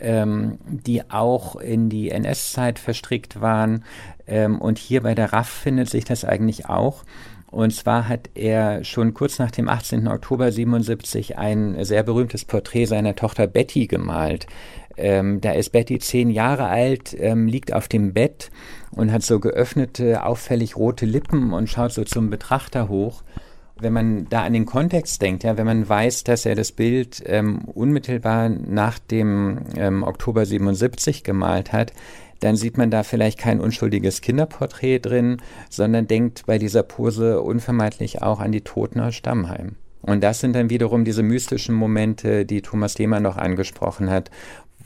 ähm, 0.00 0.58
die 0.66 1.10
auch 1.10 1.56
in 1.56 1.88
die 1.88 2.10
NS-Zeit 2.10 2.78
verstrickt 2.78 3.40
waren. 3.40 3.84
Ähm, 4.26 4.60
und 4.60 4.78
hier 4.78 5.02
bei 5.02 5.14
der 5.14 5.32
RAF 5.32 5.48
findet 5.48 5.88
sich 5.88 6.04
das 6.04 6.24
eigentlich 6.24 6.66
auch. 6.68 7.04
Und 7.50 7.72
zwar 7.72 8.08
hat 8.08 8.30
er 8.34 8.84
schon 8.84 9.12
kurz 9.12 9.40
nach 9.40 9.50
dem 9.50 9.68
18. 9.68 10.06
Oktober 10.06 10.52
77 10.52 11.36
ein 11.36 11.84
sehr 11.84 12.04
berühmtes 12.04 12.44
Porträt 12.44 12.86
seiner 12.86 13.16
Tochter 13.16 13.48
Betty 13.48 13.88
gemalt. 13.88 14.46
Ähm, 14.96 15.40
da 15.40 15.52
ist 15.52 15.70
Betty 15.70 15.98
zehn 15.98 16.30
Jahre 16.30 16.66
alt, 16.66 17.16
ähm, 17.18 17.48
liegt 17.48 17.72
auf 17.72 17.88
dem 17.88 18.12
Bett 18.12 18.50
und 18.92 19.10
hat 19.10 19.22
so 19.22 19.40
geöffnete, 19.40 20.24
auffällig 20.24 20.76
rote 20.76 21.06
Lippen 21.06 21.52
und 21.52 21.68
schaut 21.68 21.92
so 21.92 22.04
zum 22.04 22.30
Betrachter 22.30 22.88
hoch. 22.88 23.22
Wenn 23.80 23.92
man 23.92 24.28
da 24.28 24.42
an 24.42 24.52
den 24.52 24.66
Kontext 24.66 25.22
denkt, 25.22 25.44
ja, 25.44 25.56
wenn 25.56 25.66
man 25.66 25.88
weiß, 25.88 26.24
dass 26.24 26.46
er 26.46 26.54
das 26.54 26.72
Bild 26.72 27.22
ähm, 27.26 27.62
unmittelbar 27.66 28.48
nach 28.48 28.98
dem 28.98 29.60
ähm, 29.76 30.02
Oktober 30.02 30.44
77 30.44 31.24
gemalt 31.24 31.72
hat, 31.72 31.92
dann 32.40 32.56
sieht 32.56 32.78
man 32.78 32.90
da 32.90 33.02
vielleicht 33.02 33.38
kein 33.38 33.60
unschuldiges 33.60 34.22
Kinderporträt 34.22 35.00
drin, 35.00 35.38
sondern 35.68 36.06
denkt 36.06 36.44
bei 36.46 36.58
dieser 36.58 36.82
Pose 36.82 37.42
unvermeidlich 37.42 38.22
auch 38.22 38.40
an 38.40 38.52
die 38.52 38.62
Toten 38.62 39.00
aus 39.00 39.14
Stammheim. 39.14 39.76
Und 40.02 40.24
das 40.24 40.40
sind 40.40 40.54
dann 40.56 40.70
wiederum 40.70 41.04
diese 41.04 41.22
mystischen 41.22 41.74
Momente, 41.74 42.46
die 42.46 42.62
Thomas 42.62 42.96
Lehmann 42.98 43.22
noch 43.22 43.36
angesprochen 43.36 44.08
hat, 44.08 44.30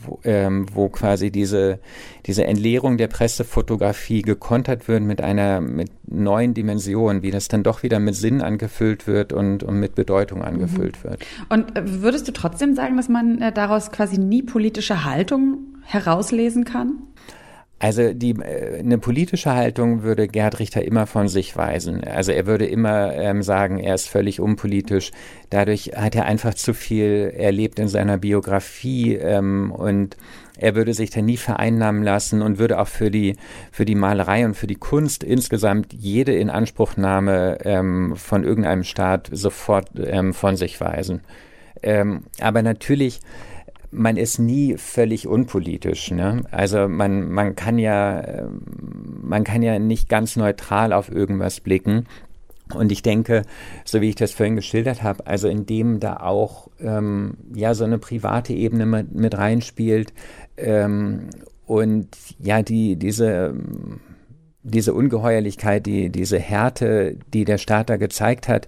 wo, 0.06 0.18
ähm, 0.24 0.66
wo 0.72 0.88
quasi 0.88 1.30
diese, 1.30 1.78
diese 2.26 2.44
Entleerung 2.46 2.96
der 2.96 3.08
Pressefotografie 3.08 4.22
gekontert 4.22 4.88
wird 4.88 5.02
mit 5.02 5.20
einer 5.20 5.60
mit 5.60 5.90
neuen 6.06 6.54
Dimensionen, 6.54 7.22
wie 7.22 7.30
das 7.30 7.48
dann 7.48 7.62
doch 7.62 7.82
wieder 7.82 7.98
mit 8.00 8.14
Sinn 8.14 8.42
angefüllt 8.42 9.06
wird 9.06 9.32
und, 9.32 9.62
und 9.62 9.78
mit 9.80 9.94
Bedeutung 9.94 10.38
mhm. 10.40 10.44
angefüllt 10.44 10.98
mhm. 11.02 11.10
wird. 11.10 11.26
Und 11.48 11.76
äh, 11.76 11.82
würdest 12.02 12.28
du 12.28 12.32
trotzdem 12.32 12.74
sagen, 12.74 12.96
dass 12.96 13.08
man 13.08 13.40
äh, 13.40 13.52
daraus 13.52 13.90
quasi 13.90 14.18
nie 14.18 14.42
politische 14.42 15.04
Haltung 15.04 15.58
herauslesen 15.82 16.64
kann? 16.64 17.02
Also 17.84 18.14
die, 18.14 18.30
äh, 18.30 18.78
eine 18.78 18.96
politische 18.96 19.54
Haltung 19.54 20.04
würde 20.04 20.26
Gerhard 20.26 20.58
Richter 20.58 20.82
immer 20.86 21.06
von 21.06 21.28
sich 21.28 21.54
weisen. 21.54 22.02
Also 22.02 22.32
er 22.32 22.46
würde 22.46 22.64
immer 22.64 23.12
ähm, 23.12 23.42
sagen, 23.42 23.78
er 23.78 23.94
ist 23.94 24.08
völlig 24.08 24.40
unpolitisch. 24.40 25.10
Dadurch 25.50 25.90
hat 25.94 26.14
er 26.14 26.24
einfach 26.24 26.54
zu 26.54 26.72
viel 26.72 27.34
erlebt 27.36 27.78
in 27.78 27.88
seiner 27.88 28.16
Biografie 28.16 29.16
ähm, 29.16 29.70
und 29.70 30.16
er 30.56 30.74
würde 30.74 30.94
sich 30.94 31.10
da 31.10 31.20
nie 31.20 31.36
vereinnahmen 31.36 32.02
lassen 32.02 32.40
und 32.40 32.58
würde 32.58 32.78
auch 32.78 32.88
für 32.88 33.10
die, 33.10 33.36
für 33.70 33.84
die 33.84 33.96
Malerei 33.96 34.46
und 34.46 34.54
für 34.54 34.66
die 34.66 34.76
Kunst 34.76 35.22
insgesamt 35.22 35.92
jede 35.92 36.34
Inanspruchnahme 36.34 37.58
ähm, 37.66 38.16
von 38.16 38.44
irgendeinem 38.44 38.84
Staat 38.84 39.28
sofort 39.30 39.90
ähm, 40.02 40.32
von 40.32 40.56
sich 40.56 40.80
weisen. 40.80 41.20
Ähm, 41.82 42.22
aber 42.40 42.62
natürlich 42.62 43.20
man 43.94 44.16
ist 44.16 44.38
nie 44.38 44.76
völlig 44.76 45.26
unpolitisch. 45.26 46.10
Ne? 46.10 46.42
Also 46.50 46.88
man, 46.88 47.30
man 47.30 47.54
kann 47.54 47.78
ja, 47.78 48.22
ähm, 48.26 48.60
man 49.22 49.44
kann 49.44 49.62
ja 49.62 49.78
nicht 49.78 50.08
ganz 50.08 50.36
neutral 50.36 50.92
auf 50.92 51.10
irgendwas 51.10 51.60
blicken. 51.60 52.06
Und 52.74 52.90
ich 52.92 53.02
denke, 53.02 53.42
so 53.84 54.00
wie 54.00 54.08
ich 54.08 54.14
das 54.14 54.32
vorhin 54.32 54.56
geschildert 54.56 55.02
habe, 55.02 55.26
also 55.26 55.48
indem 55.48 56.00
da 56.00 56.16
auch 56.16 56.68
ähm, 56.80 57.36
ja 57.54 57.74
so 57.74 57.84
eine 57.84 57.98
private 57.98 58.54
Ebene 58.54 58.86
mit, 58.86 59.14
mit 59.14 59.36
reinspielt 59.36 60.14
ähm, 60.56 61.28
und 61.66 62.08
ja 62.38 62.62
die 62.62 62.96
diese 62.96 63.54
diese 64.62 64.94
Ungeheuerlichkeit, 64.94 65.84
die 65.84 66.08
diese 66.08 66.38
Härte, 66.38 67.18
die 67.34 67.44
der 67.44 67.58
Staat 67.58 67.90
da 67.90 67.98
gezeigt 67.98 68.48
hat, 68.48 68.66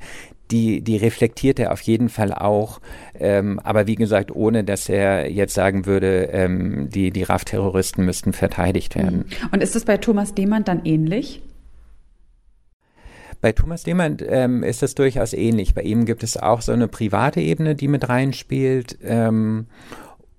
die, 0.50 0.80
die 0.80 0.96
reflektiert 0.96 1.58
er 1.58 1.72
auf 1.72 1.80
jeden 1.80 2.08
Fall 2.08 2.32
auch, 2.32 2.80
ähm, 3.18 3.58
aber 3.60 3.86
wie 3.86 3.96
gesagt, 3.96 4.34
ohne 4.34 4.64
dass 4.64 4.88
er 4.88 5.30
jetzt 5.30 5.54
sagen 5.54 5.86
würde, 5.86 6.28
ähm, 6.32 6.88
die, 6.90 7.10
die 7.10 7.22
RAF-Terroristen 7.22 8.04
müssten 8.04 8.32
verteidigt 8.32 8.94
werden. 8.94 9.18
Mhm. 9.18 9.48
Und 9.52 9.62
ist 9.62 9.76
es 9.76 9.84
bei 9.84 9.96
Thomas 9.96 10.34
Demand 10.34 10.68
dann 10.68 10.84
ähnlich? 10.84 11.42
Bei 13.40 13.52
Thomas 13.52 13.82
Demand 13.82 14.24
ähm, 14.26 14.62
ist 14.62 14.82
das 14.82 14.94
durchaus 14.94 15.32
ähnlich. 15.32 15.74
Bei 15.74 15.82
ihm 15.82 16.04
gibt 16.04 16.22
es 16.22 16.36
auch 16.36 16.62
so 16.62 16.72
eine 16.72 16.88
private 16.88 17.40
Ebene, 17.40 17.74
die 17.74 17.88
mit 17.88 18.08
reinspielt. 18.08 18.98
Ähm, 19.04 19.66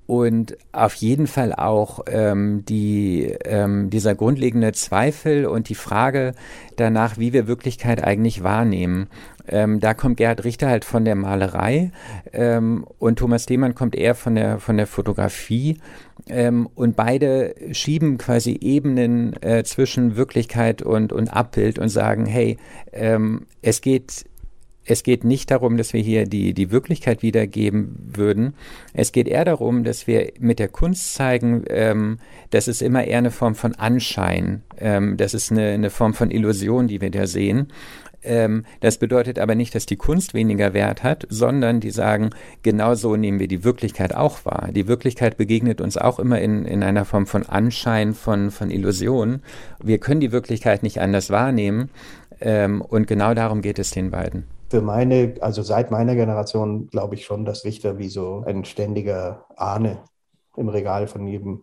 und 0.07 0.57
auf 0.71 0.95
jeden 0.95 1.27
Fall 1.27 1.53
auch 1.53 1.99
ähm, 2.07 2.63
die, 2.65 3.35
ähm, 3.43 3.89
dieser 3.89 4.15
grundlegende 4.15 4.71
Zweifel 4.71 5.45
und 5.45 5.67
die 5.67 5.75
Frage 5.75 6.33
danach, 6.77 7.17
wie 7.17 7.33
wir 7.33 7.47
Wirklichkeit 7.47 8.03
eigentlich 8.03 8.41
wahrnehmen. 8.41 9.09
Ähm, 9.49 9.79
da 9.81 9.93
kommt 9.93 10.17
Gerhard 10.17 10.45
Richter 10.45 10.69
halt 10.69 10.85
von 10.85 11.03
der 11.03 11.15
Malerei 11.15 11.91
ähm, 12.31 12.85
und 12.99 13.19
Thomas 13.19 13.47
Lehmann 13.49 13.75
kommt 13.75 13.95
eher 13.95 14.15
von 14.15 14.35
der, 14.35 14.59
von 14.59 14.77
der 14.77 14.87
Fotografie. 14.87 15.79
Ähm, 16.29 16.69
und 16.75 16.95
beide 16.95 17.55
schieben 17.71 18.17
quasi 18.17 18.57
Ebenen 18.61 19.41
äh, 19.41 19.63
zwischen 19.63 20.15
Wirklichkeit 20.15 20.81
und, 20.81 21.11
und 21.11 21.29
Abbild 21.29 21.79
und 21.79 21.89
sagen, 21.89 22.25
hey, 22.25 22.57
ähm, 22.93 23.45
es 23.61 23.81
geht 23.81 24.25
es 24.87 25.03
geht 25.03 25.23
nicht 25.23 25.51
darum, 25.51 25.77
dass 25.77 25.93
wir 25.93 26.01
hier 26.01 26.25
die, 26.25 26.53
die 26.53 26.71
Wirklichkeit 26.71 27.21
wiedergeben 27.21 27.95
würden. 28.13 28.53
Es 28.93 29.11
geht 29.11 29.27
eher 29.27 29.45
darum, 29.45 29.83
dass 29.83 30.07
wir 30.07 30.31
mit 30.39 30.59
der 30.59 30.69
Kunst 30.69 31.13
zeigen, 31.13 31.65
ähm, 31.69 32.19
das 32.51 32.67
ist 32.67 32.81
immer 32.81 33.03
eher 33.03 33.17
eine 33.17 33.31
Form 33.31 33.53
von 33.53 33.75
Anschein. 33.75 34.63
Ähm, 34.77 35.17
das 35.17 35.33
ist 35.33 35.51
eine, 35.51 35.71
eine 35.71 35.89
Form 35.89 36.13
von 36.13 36.31
Illusion, 36.31 36.87
die 36.87 37.01
wir 37.01 37.11
da 37.11 37.27
sehen. 37.27 37.67
Ähm, 38.23 38.63
das 38.79 38.97
bedeutet 38.97 39.39
aber 39.39 39.55
nicht, 39.55 39.75
dass 39.75 39.85
die 39.85 39.97
Kunst 39.97 40.33
weniger 40.33 40.73
Wert 40.73 41.03
hat, 41.03 41.27
sondern 41.29 41.81
die 41.81 41.91
sagen, 41.91 42.29
genau 42.63 42.95
so 42.95 43.17
nehmen 43.17 43.39
wir 43.39 43.47
die 43.49 43.65
Wirklichkeit 43.65 44.15
auch 44.15 44.45
wahr. 44.45 44.69
Die 44.71 44.87
Wirklichkeit 44.87 45.37
begegnet 45.37 45.81
uns 45.81 45.97
auch 45.97 46.17
immer 46.17 46.39
in, 46.39 46.65
in 46.65 46.81
einer 46.81 47.03
Form 47.03 47.27
von 47.27 47.45
Anschein, 47.45 48.13
von, 48.13 48.51
von 48.51 48.71
Illusion. 48.71 49.41
Wir 49.83 49.97
können 49.97 50.21
die 50.21 50.31
Wirklichkeit 50.31 50.81
nicht 50.81 51.01
anders 51.01 51.29
wahrnehmen. 51.29 51.89
Ähm, 52.39 52.81
und 52.81 53.07
genau 53.07 53.33
darum 53.33 53.61
geht 53.61 53.79
es 53.79 53.91
den 53.91 54.11
beiden 54.11 54.45
für 54.69 54.81
meine, 54.81 55.35
also 55.41 55.61
seit 55.61 55.91
meiner 55.91 56.15
Generation 56.15 56.87
glaube 56.87 57.15
ich 57.15 57.25
schon, 57.25 57.45
dass 57.45 57.65
Richter 57.65 57.97
wie 57.97 58.09
so 58.09 58.43
ein 58.45 58.65
ständiger 58.65 59.45
Ahne 59.55 59.99
im 60.55 60.69
Regal 60.69 61.07
von 61.07 61.25
jedem 61.27 61.61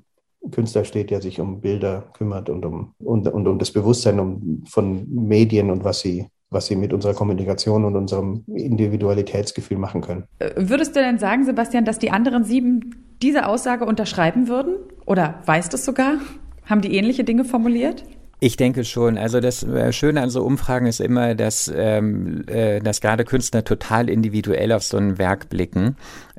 Künstler 0.51 0.85
steht, 0.85 1.11
der 1.11 1.21
sich 1.21 1.41
um 1.41 1.61
Bilder 1.61 2.05
kümmert 2.17 2.51
und 2.51 2.65
um, 2.65 2.95
und, 2.99 3.29
und 3.29 3.47
um 3.49 3.59
das 3.59 3.73
Bewusstsein 3.73 4.21
um, 4.21 4.65
von 4.69 5.07
Medien 5.09 5.71
und 5.71 5.85
was 5.85 6.01
sie, 6.01 6.27
was 6.51 6.67
sie 6.67 6.77
mit 6.77 6.93
unserer 6.93 7.15
Kommunikation 7.15 7.85
und 7.85 7.97
unserem 7.97 8.45
Individualitätsgefühl 8.47 9.79
machen 9.79 10.01
können. 10.01 10.25
Würdest 10.57 10.95
du 10.97 11.01
denn 11.01 11.19
sagen, 11.19 11.45
Sebastian, 11.45 11.85
dass 11.85 11.99
die 11.99 12.11
anderen 12.11 12.45
sieben 12.45 13.17
diese 13.23 13.47
Aussage 13.47 13.87
unterschreiben 13.87 14.49
würden? 14.49 14.77
Oder 15.07 15.41
weißt 15.47 15.73
du 15.73 15.77
es 15.77 15.85
sogar? 15.85 16.19
Haben 16.67 16.81
die 16.81 16.95
ähnliche 16.95 17.25
Dinge 17.25 17.45
formuliert? 17.45 18.05
Ich 18.45 18.59
denke 18.59 18.85
schon. 18.85 19.17
Also 19.17 19.41
das 19.41 19.63
äh, 19.63 19.91
Schöne 19.91 20.21
an 20.21 20.29
so 20.29 20.43
Umfragen 20.43 20.85
ist 20.85 21.01
immer, 21.01 21.35
dass, 21.35 21.73
ähm, 21.75 22.45
äh, 22.47 22.79
dass 22.79 23.01
gerade 23.01 23.25
Künstler 23.25 23.65
total 23.65 24.11
individuell 24.11 24.71
auf 24.73 24.85
so 24.85 24.99
ein 24.99 25.17
Werk 25.17 25.49
blicken. 25.49 25.97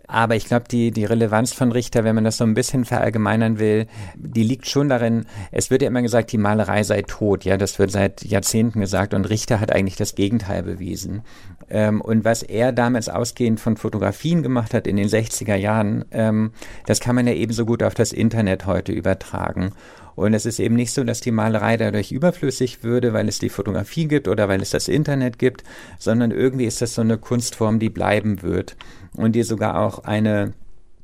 Aber 0.07 0.35
ich 0.35 0.45
glaube, 0.45 0.65
die, 0.69 0.91
die 0.91 1.05
Relevanz 1.05 1.53
von 1.53 1.71
Richter, 1.71 2.03
wenn 2.03 2.15
man 2.15 2.23
das 2.23 2.37
so 2.37 2.43
ein 2.43 2.53
bisschen 2.53 2.85
verallgemeinern 2.85 3.59
will, 3.59 3.87
die 4.15 4.43
liegt 4.43 4.67
schon 4.67 4.89
darin, 4.89 5.25
es 5.51 5.71
wird 5.71 5.81
ja 5.81 5.87
immer 5.87 6.01
gesagt, 6.01 6.31
die 6.31 6.37
Malerei 6.37 6.83
sei 6.83 7.01
tot. 7.01 7.43
Ja, 7.45 7.57
das 7.57 7.79
wird 7.79 7.91
seit 7.91 8.23
Jahrzehnten 8.23 8.79
gesagt 8.79 9.13
und 9.13 9.29
Richter 9.29 9.59
hat 9.59 9.71
eigentlich 9.71 9.95
das 9.95 10.15
Gegenteil 10.15 10.63
bewiesen. 10.63 11.23
Ähm, 11.69 12.01
und 12.01 12.25
was 12.25 12.43
er 12.43 12.71
damals 12.71 13.09
ausgehend 13.09 13.59
von 13.59 13.77
Fotografien 13.77 14.43
gemacht 14.43 14.73
hat 14.73 14.87
in 14.87 14.97
den 14.97 15.07
60er 15.07 15.55
Jahren, 15.55 16.05
ähm, 16.11 16.51
das 16.85 16.99
kann 16.99 17.15
man 17.15 17.27
ja 17.27 17.33
ebenso 17.33 17.65
gut 17.65 17.81
auf 17.81 17.95
das 17.95 18.13
Internet 18.13 18.65
heute 18.65 18.91
übertragen. 18.91 19.71
Und 20.15 20.33
es 20.33 20.45
ist 20.45 20.59
eben 20.59 20.75
nicht 20.75 20.93
so, 20.93 21.03
dass 21.03 21.19
die 21.19 21.31
Malerei 21.31 21.75
dadurch 21.75 22.11
überflüssig 22.11 22.83
würde, 22.83 23.11
weil 23.11 23.27
es 23.27 23.39
die 23.39 23.49
Fotografie 23.49 24.07
gibt 24.07 24.29
oder 24.29 24.47
weil 24.47 24.61
es 24.61 24.69
das 24.69 24.87
Internet 24.87 25.39
gibt, 25.39 25.63
sondern 25.99 26.31
irgendwie 26.31 26.65
ist 26.65 26.81
das 26.81 26.95
so 26.95 27.01
eine 27.01 27.17
Kunstform, 27.17 27.79
die 27.79 27.89
bleiben 27.89 28.41
wird 28.41 28.77
und 29.17 29.33
die 29.33 29.43
sogar 29.43 29.79
auch 29.79 30.03
eine, 30.03 30.53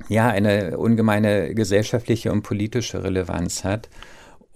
ja, 0.10 0.30
eine 0.30 0.78
ungemeine 0.78 1.54
gesellschaftliche 1.54 2.32
und 2.32 2.44
politische 2.44 3.04
Relevanz 3.04 3.64
hat. 3.64 3.90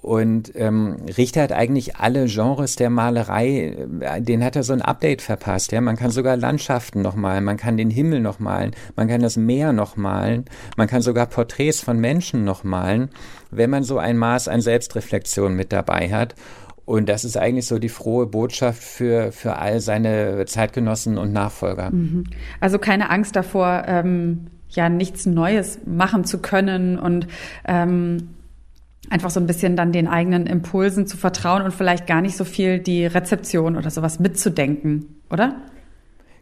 Und 0.05 0.51
ähm, 0.53 0.97
Richter 1.17 1.41
hat 1.41 1.51
eigentlich 1.51 1.95
alle 1.95 2.27
Genres 2.27 2.75
der 2.75 2.91
Malerei, 2.91 3.75
äh, 4.01 4.21
den 4.21 4.43
hat 4.43 4.55
er 4.55 4.61
so 4.61 4.71
ein 4.71 4.83
Update 4.83 5.23
verpasst. 5.23 5.71
Ja, 5.71 5.81
man 5.81 5.95
kann 5.95 6.11
sogar 6.11 6.37
Landschaften 6.37 7.01
noch 7.01 7.15
malen, 7.15 7.43
man 7.43 7.57
kann 7.57 7.75
den 7.75 7.89
Himmel 7.89 8.19
noch 8.19 8.37
malen, 8.37 8.75
man 8.95 9.07
kann 9.07 9.23
das 9.23 9.35
Meer 9.35 9.73
noch 9.73 9.95
malen, 9.95 10.45
man 10.77 10.87
kann 10.87 11.01
sogar 11.01 11.25
Porträts 11.25 11.81
von 11.81 11.99
Menschen 11.99 12.43
noch 12.43 12.63
malen, 12.63 13.09
wenn 13.49 13.71
man 13.71 13.81
so 13.81 13.97
ein 13.97 14.15
Maß 14.15 14.47
an 14.47 14.61
Selbstreflexion 14.61 15.55
mit 15.55 15.73
dabei 15.73 16.11
hat. 16.11 16.35
Und 16.85 17.09
das 17.09 17.25
ist 17.25 17.35
eigentlich 17.35 17.65
so 17.65 17.79
die 17.79 17.89
frohe 17.89 18.27
Botschaft 18.27 18.83
für, 18.83 19.31
für 19.31 19.57
all 19.57 19.79
seine 19.79 20.45
Zeitgenossen 20.45 21.17
und 21.17 21.33
Nachfolger. 21.33 21.89
Mhm. 21.91 22.25
Also 22.59 22.77
keine 22.77 23.09
Angst 23.09 23.35
davor, 23.35 23.83
ähm, 23.87 24.47
ja, 24.69 24.89
nichts 24.89 25.25
Neues 25.25 25.79
machen 25.85 26.25
zu 26.25 26.39
können 26.39 26.99
und 26.99 27.27
ähm, 27.67 28.29
einfach 29.09 29.29
so 29.29 29.39
ein 29.39 29.47
bisschen 29.47 29.75
dann 29.75 29.91
den 29.91 30.07
eigenen 30.07 30.45
Impulsen 30.45 31.07
zu 31.07 31.17
vertrauen 31.17 31.63
und 31.63 31.73
vielleicht 31.73 32.07
gar 32.07 32.21
nicht 32.21 32.37
so 32.37 32.43
viel 32.45 32.79
die 32.79 33.05
Rezeption 33.05 33.77
oder 33.77 33.89
sowas 33.89 34.19
mitzudenken, 34.19 35.21
oder? 35.29 35.55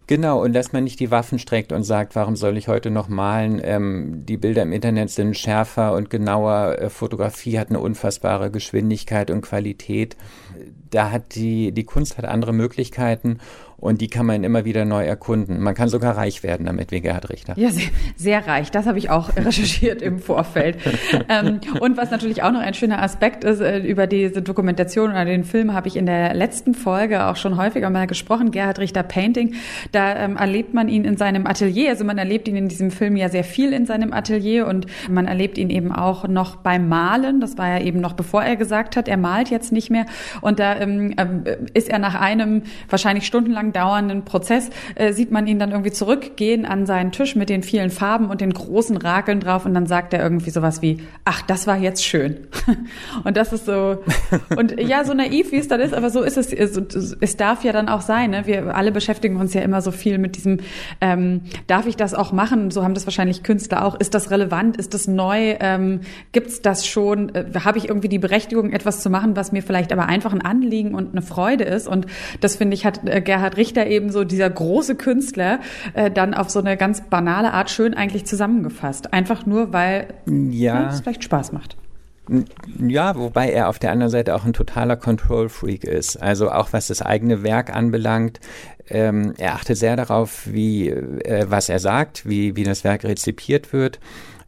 Genau, 0.06 0.44
und 0.44 0.54
dass 0.54 0.74
man 0.74 0.84
nicht 0.84 1.00
die 1.00 1.12
Waffen 1.12 1.40
streckt 1.40 1.72
und 1.72 1.84
sagt, 1.84 2.16
warum 2.16 2.36
soll 2.36 2.58
ich 2.58 2.68
heute 2.68 2.92
noch 2.92 3.08
malen? 3.08 3.62
Ähm, 3.64 4.26
die 4.26 4.36
Bilder 4.36 4.64
im 4.64 4.74
Internet 4.74 5.10
sind 5.10 5.38
schärfer 5.38 5.94
und 5.94 6.10
genauer. 6.10 6.78
Äh, 6.78 6.90
Fotografie 6.90 7.58
hat 7.58 7.70
eine 7.70 7.80
unfassbare 7.80 8.52
Geschwindigkeit 8.52 9.32
und 9.32 9.42
Qualität. 9.42 10.18
Da 10.94 11.12
hat 11.12 11.36
die, 11.36 11.72
die 11.72 11.84
Kunst 11.84 12.18
hat 12.18 12.26
andere 12.26 12.54
Möglichkeiten 12.54 13.40
und 13.84 14.00
die 14.00 14.08
kann 14.08 14.26
man 14.26 14.46
immer 14.46 14.64
wieder 14.64 14.86
neu 14.86 15.04
erkunden. 15.04 15.60
Man 15.60 15.76
kann 15.76 15.90
sogar 15.90 16.16
reich 16.16 16.42
werden 16.42 16.66
damit, 16.66 16.92
wie 16.92 17.02
Gerhard 17.02 17.30
Richter. 17.30 17.54
Ja, 17.58 17.70
sehr, 17.70 17.90
sehr 18.16 18.48
reich. 18.48 18.72
Das 18.72 18.86
habe 18.86 18.98
ich 18.98 19.10
auch 19.10 19.36
recherchiert 19.36 20.02
im 20.02 20.20
Vorfeld. 20.20 20.78
ähm, 21.28 21.60
und 21.82 21.98
was 21.98 22.10
natürlich 22.10 22.44
auch 22.44 22.52
noch 22.54 22.62
ein 22.62 22.74
schöner 22.76 23.02
Aspekt 23.02 23.44
ist, 23.44 23.60
äh, 23.60 23.80
über 23.80 24.08
diese 24.08 24.42
Dokumentation 24.42 25.12
oder 25.12 25.26
den 25.26 25.44
Film 25.44 25.74
habe 25.74 25.90
ich 25.90 25.98
in 25.98 26.06
der 26.06 26.34
letzten 26.34 26.76
Folge 26.76 27.26
auch 27.26 27.36
schon 27.36 27.58
häufiger 27.58 27.90
mal 27.90 28.08
gesprochen, 28.08 28.52
Gerhard 28.52 28.80
Richter 28.80 29.04
Painting. 29.04 29.56
Da 29.92 30.16
ähm, 30.16 30.38
erlebt 30.38 30.74
man 30.74 30.88
ihn 30.88 31.04
in 31.04 31.18
seinem 31.18 31.46
Atelier. 31.46 31.90
Also 31.90 32.06
man 32.06 32.18
erlebt 32.18 32.48
ihn 32.48 32.56
in 32.56 32.70
diesem 32.70 32.90
Film 32.90 33.18
ja 33.18 33.28
sehr 33.28 33.44
viel 33.44 33.74
in 33.74 33.86
seinem 33.86 34.14
Atelier 34.14 34.66
und 34.66 34.86
man 35.10 35.28
erlebt 35.28 35.58
ihn 35.58 35.70
eben 35.70 35.92
auch 35.92 36.26
noch 36.30 36.56
beim 36.56 36.88
Malen. 36.88 37.42
Das 37.42 37.58
war 37.58 37.68
ja 37.68 37.86
eben 37.86 38.00
noch 38.00 38.14
bevor 38.14 38.44
er 38.44 38.56
gesagt 38.56 38.96
hat, 38.96 39.10
er 39.10 39.18
malt 39.18 39.50
jetzt 39.50 39.74
nicht 39.74 39.90
mehr. 39.90 40.06
Und 40.40 40.60
da 40.60 40.83
ähm, 40.84 41.46
äh, 41.46 41.58
ist 41.74 41.90
er 41.90 42.00
nach 42.00 42.16
einem 42.16 42.64
wahrscheinlich 42.90 43.26
stundenlang 43.26 43.74
dauernden 43.74 44.24
Prozess 44.24 44.70
äh, 44.96 45.14
sieht 45.14 45.32
man 45.32 45.48
ihn 45.48 45.60
dann 45.60 45.72
irgendwie 45.72 45.92
zurückgehen 45.92 46.66
an 46.66 46.86
seinen 46.86 47.12
Tisch 47.12 47.36
mit 47.36 47.50
den 47.50 47.64
vielen 47.64 47.90
Farben 47.90 48.30
und 48.30 48.42
den 48.42 48.54
großen 48.54 48.98
Rakeln 48.98 49.40
drauf 49.40 49.66
und 49.66 49.74
dann 49.74 49.86
sagt 49.86 50.14
er 50.14 50.22
irgendwie 50.22 50.50
sowas 50.50 50.82
wie, 50.82 51.02
ach, 51.26 51.42
das 51.44 51.68
war 51.68 51.78
jetzt 51.78 52.06
schön. 52.06 52.38
und 53.24 53.38
das 53.38 53.54
ist 53.54 53.66
so, 53.66 54.04
und 54.56 54.80
ja, 54.80 55.04
so 55.04 55.14
naiv 55.14 55.52
wie 55.52 55.58
es 55.58 55.68
dann 55.68 55.80
ist, 55.80 55.94
aber 55.94 56.10
so 56.10 56.22
ist 56.22 56.38
es, 56.38 56.52
es, 56.54 56.78
es 57.20 57.38
darf 57.38 57.64
ja 57.64 57.72
dann 57.72 57.90
auch 57.90 58.02
sein, 58.02 58.32
ne? 58.32 58.46
wir 58.46 58.76
alle 58.76 58.92
beschäftigen 58.92 59.38
uns 59.38 59.54
ja 59.54 59.62
immer 59.62 59.82
so 59.82 59.92
viel 59.92 60.18
mit 60.18 60.36
diesem, 60.36 60.60
ähm, 61.02 61.42
darf 61.68 61.88
ich 61.88 61.96
das 61.96 62.14
auch 62.14 62.32
machen? 62.32 62.72
So 62.72 62.84
haben 62.84 62.94
das 62.94 63.06
wahrscheinlich 63.06 63.44
Künstler 63.44 63.86
auch. 63.86 64.00
Ist 64.00 64.14
das 64.14 64.32
relevant? 64.32 64.78
Ist 64.78 64.94
das 64.94 65.08
neu? 65.08 65.56
Ähm, 65.60 66.02
Gibt 66.32 66.66
das 66.66 66.88
schon? 66.88 67.34
Äh, 67.36 67.46
Habe 67.64 67.78
ich 67.78 67.88
irgendwie 67.90 68.10
die 68.10 68.20
Berechtigung, 68.20 68.72
etwas 68.72 69.02
zu 69.02 69.10
machen, 69.10 69.36
was 69.36 69.52
mir 69.52 69.64
vielleicht 69.64 69.92
aber 69.92 70.08
einfach 70.08 70.34
ein 70.34 70.42
Anliegen 70.42 70.73
und 70.82 71.12
eine 71.12 71.22
Freude 71.22 71.64
ist? 71.64 71.88
Und 71.88 72.08
das 72.42 72.56
finde 72.56 72.76
ich, 72.76 72.86
hat 72.86 73.02
äh, 73.08 73.22
Gerhard 73.22 73.58
Richter 73.58 73.88
eben 73.88 74.12
so 74.12 74.24
dieser 74.24 74.50
große 74.50 74.96
Künstler 74.96 75.60
äh, 75.94 76.10
dann 76.10 76.34
auf 76.34 76.50
so 76.50 76.60
eine 76.60 76.78
ganz 76.78 77.02
banale 77.02 77.54
Art 77.54 77.70
schön 77.70 77.94
eigentlich 77.94 78.26
zusammengefasst. 78.26 79.14
Einfach 79.14 79.46
nur, 79.46 79.74
weil 79.74 80.08
ja. 80.26 80.90
es 80.90 81.02
vielleicht 81.02 81.24
Spaß 81.24 81.52
macht. 81.52 81.78
Ja, 82.80 83.18
wobei 83.18 83.52
er 83.52 83.68
auf 83.68 83.80
der 83.80 83.92
anderen 83.92 84.10
Seite 84.10 84.34
auch 84.34 84.46
ein 84.46 84.54
totaler 84.54 84.96
Control-Freak 84.96 85.84
ist. 85.84 86.22
Also 86.22 86.52
auch 86.52 86.72
was 86.72 86.88
das 86.88 87.02
eigene 87.02 87.44
Werk 87.44 87.76
anbelangt. 87.76 88.40
Ähm, 88.88 89.34
er 89.38 89.56
achtet 89.56 89.78
sehr 89.78 89.98
darauf, 89.98 90.48
wie, 90.50 90.90
äh, 90.90 91.46
was 91.50 91.68
er 91.68 91.80
sagt, 91.80 92.28
wie, 92.28 92.56
wie 92.56 92.64
das 92.64 92.84
Werk 92.84 93.04
rezipiert 93.04 93.74
wird. 93.74 94.00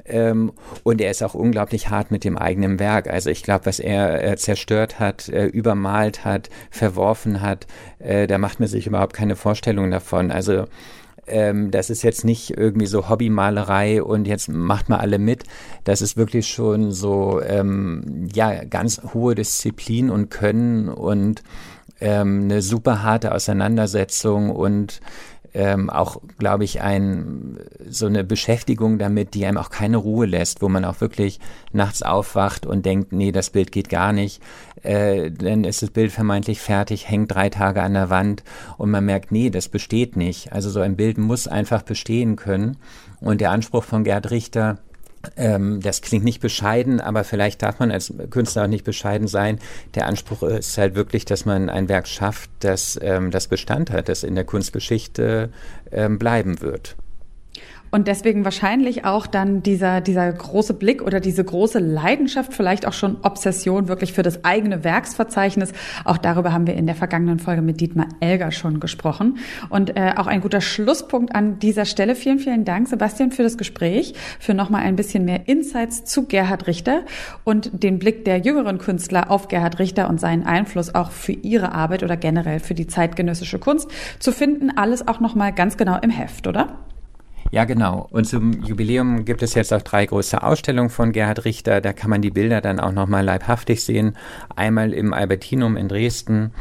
Ähm, 0.06 0.52
und 0.84 1.02
er 1.02 1.12
ist 1.12 1.24
auch 1.24 1.34
unglaublich 1.34 1.90
hart 1.90 2.12
mit 2.12 2.24
dem 2.24 2.38
eigenen 2.38 2.80
Werk. 2.80 3.10
Also 3.10 3.30
ich 3.30 3.44
glaube, 3.44 3.66
was 3.66 3.80
er 3.80 4.24
äh, 4.24 4.38
zerstört 4.38 5.00
hat, 5.00 5.30
äh, 5.30 5.46
übermalt 5.46 6.26
hat, 6.26 6.50
verworfen 6.70 7.42
hat, 7.42 7.66
äh, 8.00 8.28
da 8.28 8.38
macht 8.38 8.60
man 8.60 8.70
sich 8.70 8.88
überhaupt 8.88 9.14
keine 9.14 9.36
Vorstellung 9.36 9.90
davon. 9.90 10.32
Also 10.32 10.66
ähm, 11.28 11.72
das 11.72 11.90
ist 11.90 12.04
jetzt 12.04 12.24
nicht 12.24 12.56
irgendwie 12.56 12.86
so 12.86 13.10
Hobbymalerei 13.10 14.04
und 14.04 14.28
jetzt 14.28 14.48
macht 14.48 14.90
mal 14.90 15.00
alle 15.00 15.18
mit. 15.18 15.44
Das 15.84 16.02
ist 16.02 16.18
wirklich 16.18 16.48
schon 16.48 16.92
so, 16.92 17.42
ähm, 17.42 18.28
ja, 18.34 18.64
ganz 18.64 19.02
hohe 19.14 19.36
Disziplin 19.36 20.10
und 20.10 20.30
Können 20.30 20.90
und 20.90 21.44
ähm, 22.00 22.44
eine 22.44 22.62
super 22.62 23.04
harte 23.04 23.34
Auseinandersetzung 23.34 24.50
und 24.50 25.00
ähm, 25.56 25.90
auch, 25.90 26.22
glaube 26.38 26.66
ich, 26.66 26.82
ein, 26.82 27.58
so 27.88 28.08
eine 28.08 28.26
Beschäftigung 28.26 29.00
damit, 29.00 29.34
die 29.34 29.46
einem 29.46 29.58
auch 29.58 29.70
keine 29.70 29.96
Ruhe 29.96 30.26
lässt, 30.26 30.62
wo 30.62 30.68
man 30.68 30.84
auch 30.84 31.00
wirklich 31.00 31.40
nachts 31.72 32.04
aufwacht 32.04 32.66
und 32.66 32.86
denkt, 32.86 33.14
nee, 33.14 33.32
das 33.32 33.52
Bild 33.52 33.72
geht 33.72 33.88
gar 33.88 34.12
nicht. 34.12 34.44
Äh, 34.84 35.32
dann 35.32 35.64
ist 35.64 35.82
das 35.82 35.92
Bild 35.92 36.12
vermeintlich 36.12 36.60
fertig, 36.60 37.10
hängt 37.10 37.34
drei 37.34 37.50
Tage 37.50 37.82
an 37.82 37.94
der 37.94 38.10
Wand 38.10 38.44
und 38.78 38.92
man 38.92 39.06
merkt, 39.06 39.32
nee, 39.32 39.50
das 39.50 39.70
besteht 39.70 40.18
nicht. 40.18 40.52
Also 40.52 40.70
so 40.70 40.82
ein 40.82 40.98
Bild 40.98 41.18
muss 41.18 41.48
einfach 41.48 41.84
bestehen 41.84 42.36
können. 42.36 42.76
Und 43.22 43.40
der 43.40 43.52
Anspruch 43.52 43.86
von 43.86 44.04
Gerd 44.04 44.32
Richter, 44.32 44.80
ähm, 45.38 45.82
das 45.82 46.02
klingt 46.02 46.24
nicht 46.24 46.42
bescheiden, 46.42 47.00
aber 47.00 47.24
vielleicht 47.24 47.62
darf 47.62 47.80
man 47.80 47.92
als 47.92 48.14
Künstler 48.30 48.64
auch 48.64 48.68
nicht 48.68 48.84
bescheiden 48.84 49.28
sein. 49.28 49.60
Der 49.96 50.08
Anspruch 50.08 50.44
ist 50.44 50.78
halt 50.78 50.96
wirklich, 50.96 51.26
dass 51.26 51.46
man 51.46 51.70
ein 51.70 51.90
Werk 51.90 52.08
schafft, 52.08 52.50
das 52.60 53.00
ähm, 53.02 53.32
das 53.32 53.48
Bestand 53.48 53.92
hat, 53.92 54.10
das 54.10 54.24
in 54.24 54.36
der 54.36 54.44
Kunstgeschichte 54.46 55.50
ähm, 55.92 56.20
bleiben 56.20 56.62
wird. 56.62 56.96
Und 57.96 58.10
deswegen 58.10 58.44
wahrscheinlich 58.44 59.06
auch 59.06 59.26
dann 59.26 59.64
dieser, 59.64 60.02
dieser 60.02 60.30
große 60.30 60.74
Blick 60.74 61.02
oder 61.02 61.22
diese 61.22 61.46
große 61.46 61.80
Leidenschaft, 61.80 62.54
vielleicht 62.54 62.86
auch 62.86 62.92
schon 62.92 63.16
Obsession 63.22 63.88
wirklich 63.88 64.12
für 64.12 64.22
das 64.22 64.44
eigene 64.44 64.84
Werksverzeichnis. 64.84 65.72
Auch 66.04 66.18
darüber 66.18 66.52
haben 66.52 66.68
wir 66.68 66.74
in 66.74 66.88
der 66.88 66.96
vergangenen 66.96 67.40
Folge 67.40 67.62
mit 67.62 67.80
Dietmar 67.80 68.10
Elger 68.20 68.52
schon 68.52 68.82
gesprochen. 68.82 69.38
Und 69.70 69.96
äh, 69.96 70.12
auch 70.18 70.28
ein 70.28 70.42
guter 70.42 70.60
Schlusspunkt 70.60 71.34
an 71.34 71.58
dieser 71.60 71.86
Stelle. 71.86 72.16
Vielen, 72.16 72.40
vielen 72.40 72.66
Dank, 72.66 72.90
Sebastian, 72.90 73.32
für 73.32 73.44
das 73.44 73.58
Gespräch, 73.58 74.14
für 74.42 74.54
nochmal 74.54 74.82
ein 74.82 74.98
bisschen 74.98 75.24
mehr 75.24 75.48
Insights 75.48 76.04
zu 76.04 76.26
Gerhard 76.26 76.68
Richter 76.68 77.04
und 77.46 77.82
den 77.82 77.98
Blick 77.98 78.26
der 78.26 78.40
jüngeren 78.40 78.78
Künstler 78.78 79.32
auf 79.32 79.48
Gerhard 79.48 79.80
Richter 79.80 80.10
und 80.10 80.20
seinen 80.20 80.44
Einfluss 80.44 80.94
auch 80.94 81.12
für 81.12 81.32
ihre 81.32 81.72
Arbeit 81.72 82.04
oder 82.04 82.18
generell 82.18 82.60
für 82.60 82.74
die 82.74 82.88
zeitgenössische 82.88 83.58
Kunst 83.58 83.90
zu 84.20 84.34
finden. 84.34 84.70
Alles 84.76 85.08
auch 85.08 85.22
nochmal 85.22 85.54
ganz 85.54 85.78
genau 85.78 85.98
im 86.02 86.10
Heft, 86.10 86.46
oder? 86.46 86.78
Ja, 87.52 87.66
genau. 87.66 88.08
Und 88.12 88.26
zum 88.26 88.64
Jubiläum 88.64 89.24
gibt 89.24 89.42
es 89.42 89.54
jetzt 89.54 89.74
auch 89.74 89.82
drei 89.82 90.06
große 90.06 90.42
Ausstellungen 90.42 90.90
von 90.90 91.12
Gerhard 91.12 91.46
Richter. 91.46 91.80
Da 91.80 91.94
kann 91.94 92.10
man 92.10 92.22
die 92.22 92.32
Bilder 92.32 92.62
dann 92.62 92.80
auch 92.80 92.92
nochmal 92.92 93.24
leibhaftig 93.24 93.84
sehen. 93.84 94.18
Einmal 94.56 94.94
im 94.94 95.14
Albertinum 95.14 95.78
in 95.78 95.88
Dresden, 95.88 96.52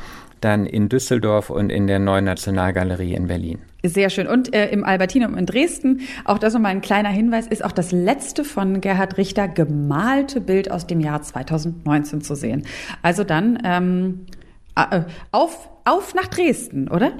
dann 0.40 0.66
in 0.66 0.88
Düsseldorf 0.88 1.50
und 1.50 1.70
in 1.70 1.86
der 1.86 1.98
Neuen 1.98 2.26
Nationalgalerie 2.26 3.14
in 3.14 3.26
Berlin. 3.26 3.58
Sehr 3.82 4.10
schön. 4.10 4.26
Und 4.26 4.54
äh, 4.54 4.70
im 4.70 4.84
Albertinum 4.84 5.36
in 5.36 5.46
Dresden, 5.46 6.00
auch 6.24 6.38
das 6.38 6.54
nochmal 6.54 6.72
ein 6.72 6.80
kleiner 6.80 7.10
Hinweis, 7.10 7.46
ist 7.46 7.64
auch 7.64 7.72
das 7.72 7.92
letzte 7.92 8.44
von 8.44 8.80
Gerhard 8.80 9.16
Richter 9.16 9.48
gemalte 9.48 10.40
Bild 10.40 10.70
aus 10.70 10.86
dem 10.86 11.00
Jahr 11.00 11.22
2019 11.22 12.20
zu 12.20 12.34
sehen. 12.34 12.66
Also 13.02 13.24
dann 13.24 13.58
ähm, 13.64 14.26
äh, 14.76 15.02
auf, 15.32 15.70
auf 15.84 16.14
nach 16.14 16.28
Dresden, 16.28 16.88
oder? 16.88 17.12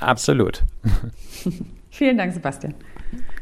Absolut. 0.00 0.62
Vielen 1.96 2.18
Dank, 2.18 2.34
Sebastian. 2.34 2.74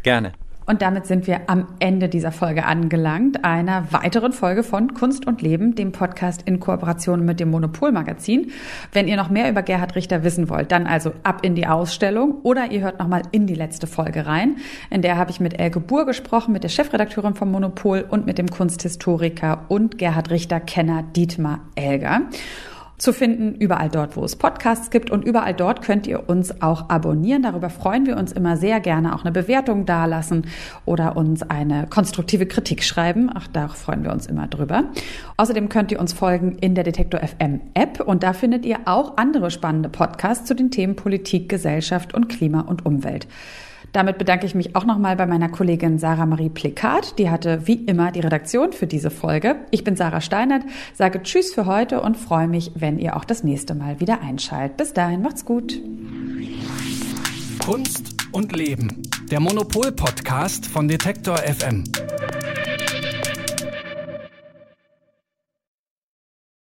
Gerne. 0.04 0.30
Und 0.64 0.80
damit 0.80 1.06
sind 1.06 1.26
wir 1.26 1.40
am 1.48 1.66
Ende 1.80 2.08
dieser 2.08 2.30
Folge 2.30 2.64
angelangt, 2.64 3.44
einer 3.44 3.92
weiteren 3.92 4.32
Folge 4.32 4.62
von 4.62 4.94
Kunst 4.94 5.26
und 5.26 5.42
Leben, 5.42 5.74
dem 5.74 5.90
Podcast 5.90 6.42
in 6.42 6.60
Kooperation 6.60 7.24
mit 7.24 7.40
dem 7.40 7.50
Monopol-Magazin. 7.50 8.52
Wenn 8.92 9.08
ihr 9.08 9.16
noch 9.16 9.28
mehr 9.28 9.50
über 9.50 9.62
Gerhard 9.62 9.96
Richter 9.96 10.22
wissen 10.22 10.48
wollt, 10.48 10.70
dann 10.70 10.86
also 10.86 11.12
ab 11.24 11.40
in 11.44 11.56
die 11.56 11.66
Ausstellung 11.66 12.36
oder 12.44 12.70
ihr 12.70 12.82
hört 12.82 13.00
nochmal 13.00 13.22
in 13.32 13.48
die 13.48 13.56
letzte 13.56 13.88
Folge 13.88 14.24
rein. 14.24 14.58
In 14.88 15.02
der 15.02 15.18
habe 15.18 15.32
ich 15.32 15.40
mit 15.40 15.58
Elke 15.58 15.80
Buhr 15.80 16.06
gesprochen, 16.06 16.52
mit 16.52 16.62
der 16.62 16.68
Chefredakteurin 16.68 17.34
vom 17.34 17.50
Monopol 17.50 18.06
und 18.08 18.24
mit 18.24 18.38
dem 18.38 18.48
Kunsthistoriker 18.48 19.64
und 19.66 19.98
Gerhard 19.98 20.30
Richter-Kenner 20.30 21.02
Dietmar 21.02 21.58
Elger 21.74 22.20
zu 22.98 23.12
finden, 23.12 23.54
überall 23.54 23.88
dort, 23.88 24.16
wo 24.16 24.24
es 24.24 24.36
Podcasts 24.36 24.90
gibt 24.90 25.10
und 25.10 25.24
überall 25.24 25.54
dort 25.54 25.82
könnt 25.82 26.06
ihr 26.06 26.28
uns 26.28 26.62
auch 26.62 26.88
abonnieren. 26.90 27.42
Darüber 27.42 27.70
freuen 27.70 28.06
wir 28.06 28.16
uns 28.16 28.32
immer 28.32 28.56
sehr 28.56 28.80
gerne, 28.80 29.14
auch 29.14 29.22
eine 29.22 29.32
Bewertung 29.32 29.84
dalassen 29.84 30.46
oder 30.84 31.16
uns 31.16 31.42
eine 31.42 31.86
konstruktive 31.88 32.46
Kritik 32.46 32.84
schreiben. 32.84 33.30
Ach, 33.34 33.48
da 33.48 33.68
freuen 33.68 34.04
wir 34.04 34.12
uns 34.12 34.26
immer 34.26 34.46
drüber. 34.46 34.84
Außerdem 35.36 35.68
könnt 35.68 35.90
ihr 35.90 36.00
uns 36.00 36.12
folgen 36.12 36.56
in 36.60 36.74
der 36.74 36.84
Detektor 36.84 37.20
FM 37.20 37.60
App 37.74 38.00
und 38.00 38.22
da 38.22 38.32
findet 38.32 38.64
ihr 38.64 38.80
auch 38.84 39.16
andere 39.16 39.50
spannende 39.50 39.88
Podcasts 39.88 40.46
zu 40.46 40.54
den 40.54 40.70
Themen 40.70 40.96
Politik, 40.96 41.48
Gesellschaft 41.48 42.14
und 42.14 42.28
Klima 42.28 42.60
und 42.60 42.86
Umwelt. 42.86 43.26
Damit 43.94 44.18
bedanke 44.18 44.44
ich 44.44 44.56
mich 44.56 44.74
auch 44.74 44.84
nochmal 44.84 45.14
bei 45.14 45.24
meiner 45.24 45.48
Kollegin 45.48 46.00
Sarah 46.00 46.26
Marie 46.26 46.48
Plikat. 46.48 47.16
Die 47.20 47.30
hatte 47.30 47.68
wie 47.68 47.74
immer 47.74 48.10
die 48.10 48.18
Redaktion 48.18 48.72
für 48.72 48.88
diese 48.88 49.08
Folge. 49.08 49.54
Ich 49.70 49.84
bin 49.84 49.94
Sarah 49.94 50.20
Steinert, 50.20 50.64
sage 50.94 51.22
Tschüss 51.22 51.54
für 51.54 51.66
heute 51.66 52.00
und 52.00 52.16
freue 52.16 52.48
mich, 52.48 52.72
wenn 52.74 52.98
ihr 52.98 53.14
auch 53.14 53.24
das 53.24 53.44
nächste 53.44 53.76
Mal 53.76 54.00
wieder 54.00 54.20
einschaltet. 54.20 54.78
Bis 54.78 54.94
dahin, 54.94 55.22
macht's 55.22 55.44
gut. 55.44 55.80
Kunst 57.64 58.16
und 58.32 58.56
Leben. 58.56 59.00
Der 59.30 59.38
Monopol-Podcast 59.38 60.66
von 60.66 60.88
Detektor 60.88 61.36
FM. 61.38 61.84